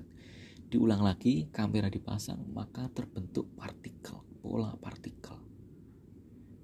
[0.71, 5.35] diulang lagi kamera dipasang maka terbentuk partikel pola partikel.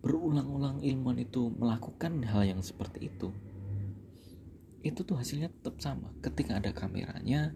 [0.04, 3.32] Berulang-ulang ilmuwan itu melakukan hal yang seperti itu
[4.84, 6.12] itu tuh hasilnya tetap sama.
[6.20, 7.56] Ketika ada kameranya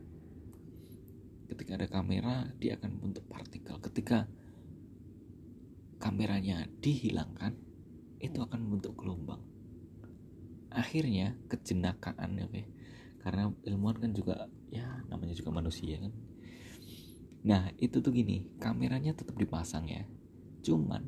[1.48, 3.76] ketika ada kamera dia akan membentuk partikel.
[3.84, 4.28] Ketika
[6.00, 7.56] kameranya dihilangkan
[8.24, 9.44] itu akan membentuk gelombang.
[10.72, 12.48] Akhirnya kejenakaan ya
[13.24, 16.14] karena ilmuwan kan juga ya namanya juga manusia kan.
[17.44, 20.08] Nah itu tuh gini kameranya tetap dipasang ya.
[20.64, 21.04] Cuman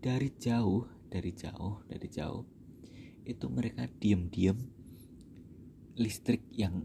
[0.00, 2.44] dari jauh dari jauh dari jauh
[3.24, 4.73] itu mereka diem-diem
[5.94, 6.82] listrik yang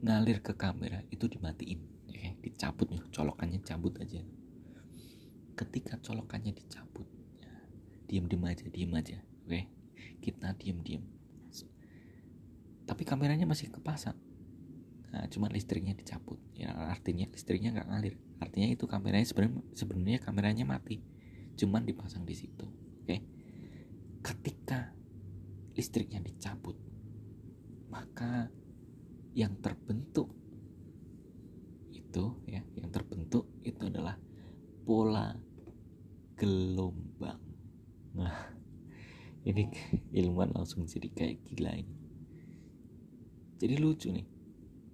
[0.00, 4.20] ngalir ke kamera itu dimatiin ya, dicabut nih colokannya cabut aja.
[5.56, 7.08] Ketika colokannya dicabut
[7.40, 7.52] ya,
[8.08, 9.60] diem diem aja diem aja oke?
[10.20, 11.16] Kita diem diem
[12.86, 14.14] tapi kameranya masih kepasang.
[15.10, 18.14] Nah, cuman listriknya dicabut ya artinya listriknya nggak ngalir.
[18.38, 21.02] Artinya itu kameranya sebenarnya sebenarnya kameranya mati
[21.56, 22.66] cuman dipasang di situ
[23.02, 23.16] oke?
[24.22, 24.94] Ketika
[25.74, 26.78] listriknya dicabut
[27.90, 28.50] maka
[29.36, 30.32] yang terbentuk
[31.92, 34.16] itu ya yang terbentuk itu adalah
[34.88, 35.36] pola
[36.40, 37.40] gelombang.
[38.16, 38.56] Nah
[39.48, 39.68] ini
[40.16, 41.96] ilmuwan langsung jadi kayak gila ini.
[43.60, 44.26] Jadi lucu nih.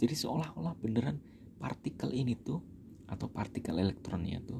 [0.02, 1.22] Jadi seolah-olah beneran
[1.62, 2.58] partikel ini tuh
[3.06, 4.58] atau partikel elektronnya tuh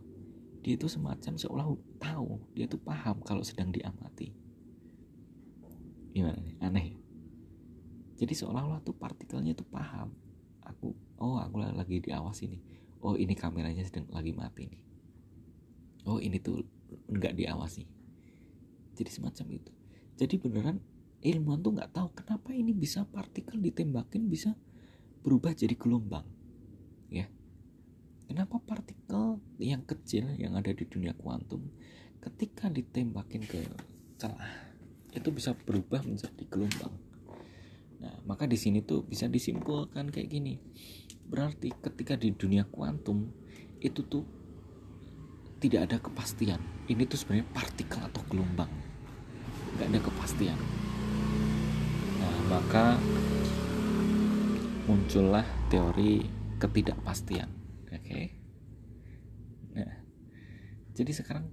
[0.62, 1.66] dia itu semacam seolah
[1.99, 4.30] tahu dia tuh paham kalau sedang diamati.
[6.14, 6.57] Gimana nih?
[6.62, 7.02] Aneh ya
[8.23, 10.14] jadi seolah-olah tuh partikelnya tuh paham.
[10.62, 12.62] Aku oh aku lagi diawasi nih
[13.03, 14.83] oh ini kameranya sedang lagi mati nih.
[16.07, 16.62] Oh ini tuh
[17.11, 17.83] nggak diawasi.
[18.95, 19.73] Jadi semacam itu.
[20.14, 20.79] Jadi beneran
[21.18, 24.55] ilmuwan tuh nggak tahu kenapa ini bisa partikel ditembakin bisa
[25.27, 26.27] berubah jadi gelombang
[27.11, 27.27] ya.
[28.31, 31.75] Kenapa partikel yang kecil yang ada di dunia kuantum
[32.23, 33.66] ketika ditembakin ke
[34.14, 34.70] celah
[35.11, 36.95] itu bisa berubah menjadi gelombang.
[38.03, 40.59] Nah, maka di sini tuh bisa disimpulkan kayak gini.
[41.23, 43.31] Berarti ketika di dunia kuantum
[43.79, 44.27] itu tuh
[45.63, 46.59] tidak ada kepastian.
[46.91, 48.71] Ini tuh sebenarnya partikel atau gelombang.
[49.79, 50.59] Gak ada kepastian.
[52.19, 52.99] Nah, maka
[54.83, 56.27] muncullah teori
[56.59, 57.47] ketidakpastian
[57.87, 58.35] oke okay?
[59.71, 60.03] nah
[60.91, 61.47] jadi sekarang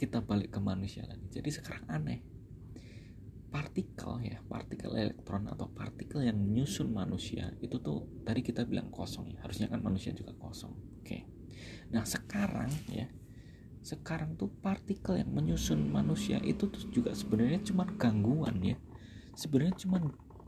[0.00, 2.24] kita balik ke manusia lagi jadi sekarang aneh
[3.50, 9.34] partikel ya partikel elektron atau partikel yang menyusun manusia itu tuh tadi kita bilang kosong
[9.34, 9.42] ya.
[9.42, 10.70] Harusnya kan manusia juga kosong.
[11.02, 11.26] Oke.
[11.90, 13.10] Nah sekarang ya
[13.82, 18.78] sekarang tuh partikel yang menyusun manusia itu tuh juga sebenarnya cuma gangguan ya.
[19.34, 19.98] Sebenarnya cuma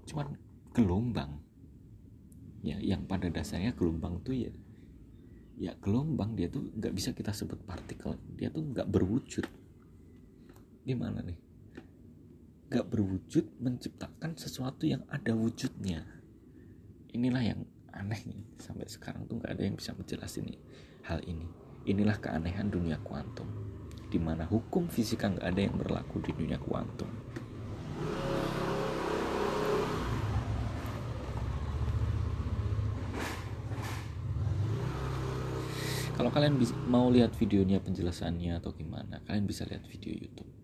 [0.07, 0.23] cuma
[0.71, 1.43] gelombang.
[2.63, 4.51] Ya yang pada dasarnya gelombang tuh ya
[5.59, 8.15] ya gelombang dia tuh nggak bisa kita sebut partikel.
[8.39, 9.47] Dia tuh nggak berwujud.
[10.87, 11.52] Gimana nih
[12.73, 16.09] nggak berwujud menciptakan sesuatu yang ada wujudnya.
[17.13, 20.59] Inilah yang aneh nih sampai sekarang tuh nggak ada yang bisa menjelaskan ini
[21.05, 21.45] hal ini.
[21.85, 23.45] Inilah keanehan dunia kuantum
[24.09, 27.13] di mana hukum fisika nggak ada yang berlaku di dunia kuantum.
[36.17, 36.57] Kalau kalian
[36.89, 40.62] mau lihat videonya penjelasannya atau gimana kalian bisa lihat video YouTube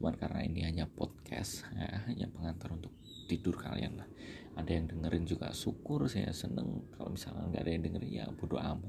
[0.00, 2.88] cuman karena ini hanya podcast ya, hanya pengantar untuk
[3.28, 4.08] tidur kalian lah.
[4.56, 6.88] Ada yang dengerin juga syukur saya seneng.
[6.96, 8.88] Kalau misalnya nggak ada yang dengerin ya bodo amat.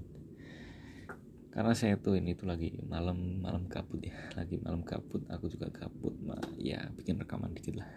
[1.51, 5.67] Karena saya tuh ini tuh lagi malam malam kabut ya lagi malam kabut aku juga
[5.67, 7.91] kabut mah ya bikin rekaman dikit lah.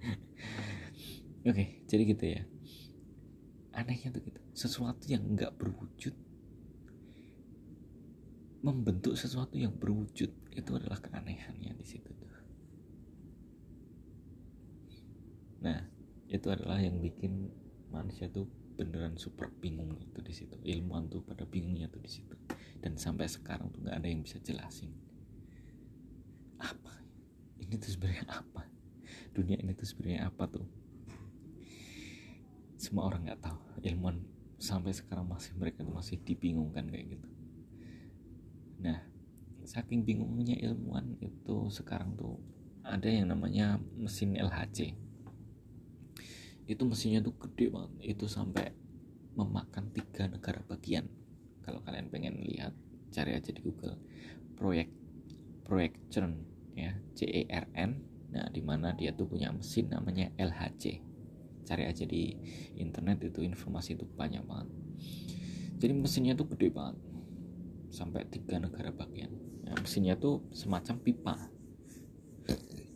[1.44, 2.42] Oke jadi gitu ya.
[3.76, 6.16] Anehnya tuh gitu sesuatu yang nggak berwujud
[8.60, 10.30] membentuk sesuatu yang berwujud.
[10.52, 12.28] Itu adalah keanehannya di situ tuh.
[15.64, 15.80] Nah,
[16.28, 17.48] itu adalah yang bikin
[17.88, 20.56] manusia tuh beneran super bingung itu di situ.
[20.64, 22.36] Ilmuwan tuh pada bingungnya tuh di situ.
[22.80, 24.92] Dan sampai sekarang tuh nggak ada yang bisa jelasin.
[26.60, 27.00] Apa?
[27.60, 28.64] Ini tuh sebenarnya apa?
[29.32, 30.68] Dunia ini tuh sebenarnya apa tuh?
[32.80, 33.60] Semua orang nggak tahu.
[33.84, 34.20] Ilmuwan
[34.60, 37.39] sampai sekarang masih mereka tuh masih dibingungkan kayak gitu
[38.80, 38.98] Nah,
[39.68, 42.40] saking bingungnya ilmuwan itu sekarang tuh
[42.80, 44.96] ada yang namanya mesin LHC.
[46.64, 48.72] Itu mesinnya tuh gede banget, itu sampai
[49.36, 51.06] memakan tiga negara bagian.
[51.60, 52.72] Kalau kalian pengen lihat,
[53.12, 54.00] cari aja di Google
[54.56, 54.88] proyek
[55.66, 56.34] proyek CERN
[56.74, 57.92] ya C E R N.
[58.30, 61.02] Nah, di mana dia tuh punya mesin namanya LHC.
[61.66, 62.34] Cari aja di
[62.78, 64.70] internet itu informasi itu banyak banget.
[65.80, 67.09] Jadi mesinnya tuh gede banget
[67.90, 69.30] sampai tiga negara bagian.
[69.66, 71.34] Ya, mesinnya tuh semacam pipa.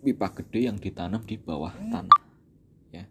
[0.01, 2.23] Pipa gede yang ditanam di bawah tanah
[2.95, 3.05] ya.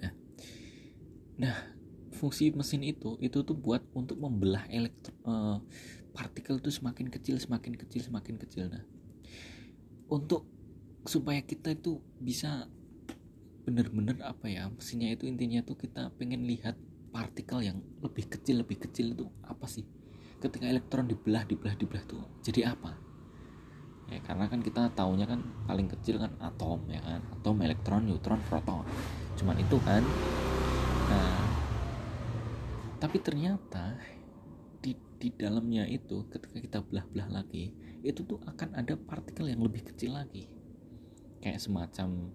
[0.00, 0.12] Nah
[1.38, 1.56] nah
[2.18, 5.62] fungsi mesin itu itu tuh buat untuk membelah elektro uh,
[6.10, 8.66] partikel itu semakin kecil semakin kecil semakin kecil.
[8.70, 8.82] Nah
[10.10, 10.48] untuk
[11.06, 12.66] supaya kita itu bisa
[13.68, 16.74] bener-bener apa ya mesinnya itu intinya tuh kita pengen lihat
[17.18, 19.82] partikel yang lebih kecil lebih kecil itu apa sih?
[20.38, 22.94] Ketika elektron dibelah dibelah dibelah tuh jadi apa?
[24.06, 27.18] Ya karena kan kita taunya kan paling kecil kan atom ya kan?
[27.34, 28.86] Atom elektron neutron proton.
[29.34, 30.06] Cuman itu kan
[31.10, 31.42] nah
[33.02, 33.98] tapi ternyata
[34.78, 37.74] di di dalamnya itu ketika kita belah-belah lagi
[38.06, 40.46] itu tuh akan ada partikel yang lebih kecil lagi.
[41.42, 42.30] Kayak semacam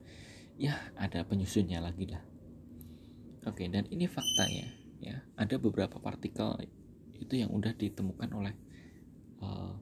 [0.59, 2.32] ya ada penyusunnya lagi lah
[3.44, 4.68] oke dan ini faktanya
[5.04, 5.20] ya.
[5.36, 6.56] Ada beberapa partikel
[7.20, 8.56] itu yang udah ditemukan oleh
[9.44, 9.76] uh,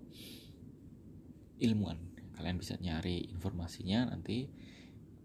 [1.62, 1.97] ilmuwan.
[2.34, 4.49] Kalian bisa nyari informasinya nanti.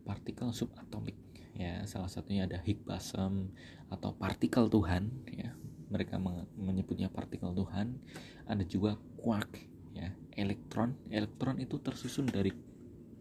[0.07, 1.17] Partikel subatomik
[1.57, 1.83] ya.
[1.89, 3.51] Salah satunya ada Higgs boson
[3.89, 5.57] atau partikel Tuhan ya.
[5.91, 6.21] Mereka
[6.61, 7.99] menyebutnya partikel Tuhan.
[8.47, 9.57] Ada juga quark
[9.97, 10.13] ya.
[10.37, 12.53] Elektron elektron itu tersusun dari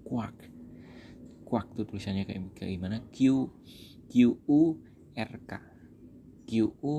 [0.03, 0.51] quark.
[1.45, 2.99] Quark itu tulisannya kayak, gimana?
[3.13, 3.49] Q
[4.09, 4.13] Q
[4.49, 4.81] U
[5.15, 5.51] R K.
[6.45, 6.49] Q
[6.83, 6.95] U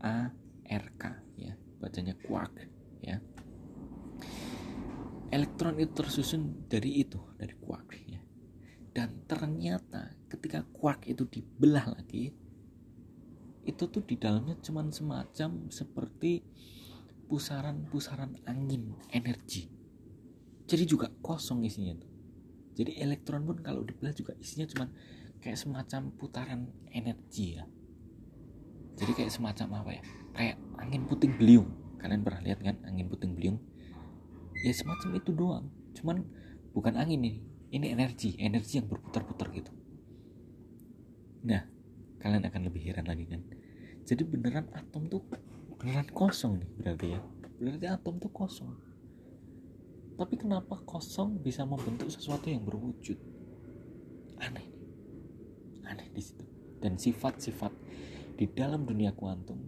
[0.00, 0.30] A
[0.64, 1.04] R K
[1.36, 1.54] ya.
[1.82, 2.54] Bacanya quark
[3.02, 3.18] ya.
[5.30, 8.22] Elektron itu tersusun dari itu dari quark ya.
[8.90, 12.34] Dan ternyata ketika quark itu dibelah lagi
[13.60, 16.42] itu tuh di dalamnya cuman semacam seperti
[17.30, 19.70] pusaran-pusaran angin energi.
[20.66, 22.10] Jadi juga kosong isinya tuh.
[22.74, 24.88] Jadi elektron pun kalau dibelah juga isinya cuman
[25.40, 26.60] kayak semacam putaran
[26.92, 27.64] energi ya.
[29.00, 30.02] Jadi kayak semacam apa ya?
[30.36, 31.68] Kayak angin puting beliung.
[31.96, 33.58] Kalian pernah lihat kan angin puting beliung?
[34.60, 35.66] Ya semacam itu doang.
[35.96, 36.28] Cuman
[36.76, 37.40] bukan angin ini.
[37.72, 38.36] Ini energi.
[38.36, 39.72] Energi yang berputar-putar gitu.
[41.48, 41.64] Nah
[42.20, 43.40] kalian akan lebih heran lagi kan.
[44.04, 45.24] Jadi beneran atom tuh
[45.80, 47.20] beneran kosong nih berarti ya.
[47.56, 48.76] Berarti atom tuh kosong.
[50.20, 53.16] Tapi kenapa kosong bisa membentuk sesuatu yang berwujud?
[54.36, 54.79] Aneh
[55.90, 56.46] aneh di situ.
[56.80, 57.72] Dan sifat-sifat
[58.38, 59.60] di dalam dunia kuantum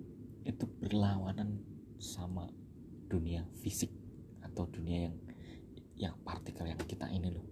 [0.47, 1.61] itu berlawanan
[2.01, 2.49] sama
[3.11, 3.93] dunia fisik
[4.41, 5.17] atau dunia yang
[5.99, 7.45] yang partikel yang kita ini loh.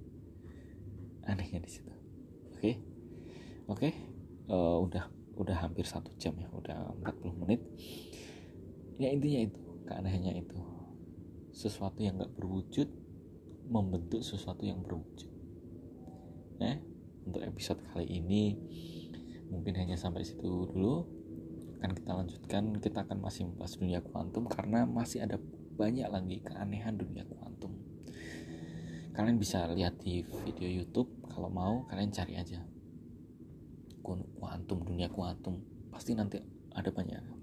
[1.28, 1.92] Anehnya di situ.
[2.56, 2.58] Oke?
[2.58, 2.74] Okay?
[3.68, 3.78] oke?
[3.78, 3.92] Okay?
[4.48, 5.04] uh, eh, udah
[5.40, 7.60] udah hampir satu jam ya udah 40 menit.
[9.00, 10.58] Ya intinya itu keanehannya itu.
[11.52, 12.88] Sesuatu yang nggak berwujud
[13.70, 15.30] membentuk sesuatu yang berwujud.
[16.60, 16.89] Eh
[17.30, 18.58] untuk episode kali ini.
[19.54, 21.06] Mungkin hanya sampai situ dulu.
[21.78, 22.64] Akan kita lanjutkan.
[22.82, 25.38] Kita akan masih membahas dunia kuantum karena masih ada
[25.78, 27.78] banyak lagi keanehan dunia kuantum.
[29.14, 31.06] Kalian bisa lihat di video YouTube.
[31.30, 32.66] Kalau mau kalian cari aja.
[34.02, 35.62] Kuantum dunia kuantum.
[35.94, 36.42] Pasti nanti
[36.74, 37.38] ada banyak.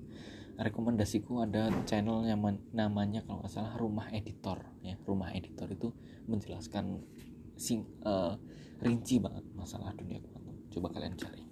[0.57, 2.41] Rekomendasiku ada channel yang
[2.73, 4.99] namanya kalau nggak salah rumah editor ya.
[4.99, 5.95] Rumah editor itu
[6.27, 7.07] menjelaskan
[7.55, 8.37] sing uh,
[8.77, 11.43] rinci banget masalah dunia kuantum coba kalian cari.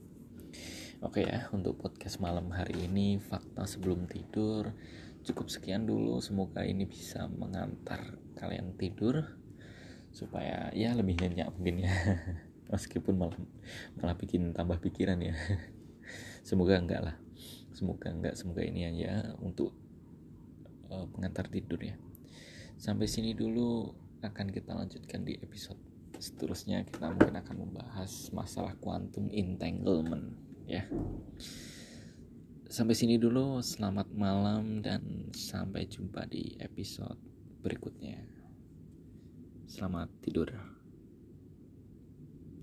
[1.01, 4.73] Oke ya untuk podcast malam hari ini fakta sebelum tidur.
[5.25, 9.25] Cukup sekian dulu semoga ini bisa mengantar kalian tidur
[10.13, 11.93] supaya ya lebih nyenyak mungkin ya.
[12.71, 13.37] Meskipun malah
[13.97, 15.33] malah bikin tambah pikiran ya.
[16.47, 17.15] Semoga enggak lah.
[17.73, 19.73] Semoga enggak semoga ini aja untuk
[20.89, 21.97] uh, pengantar tidur ya.
[22.77, 23.93] Sampai sini dulu
[24.25, 25.84] akan kita lanjutkan di episode
[26.17, 30.35] seterusnya kita mungkin akan membahas masalah quantum entanglement
[30.65, 30.85] ya
[32.75, 37.15] Sampai sini dulu, selamat malam dan sampai jumpa di episode
[37.63, 38.19] berikutnya.
[39.63, 40.74] Selamat tidur.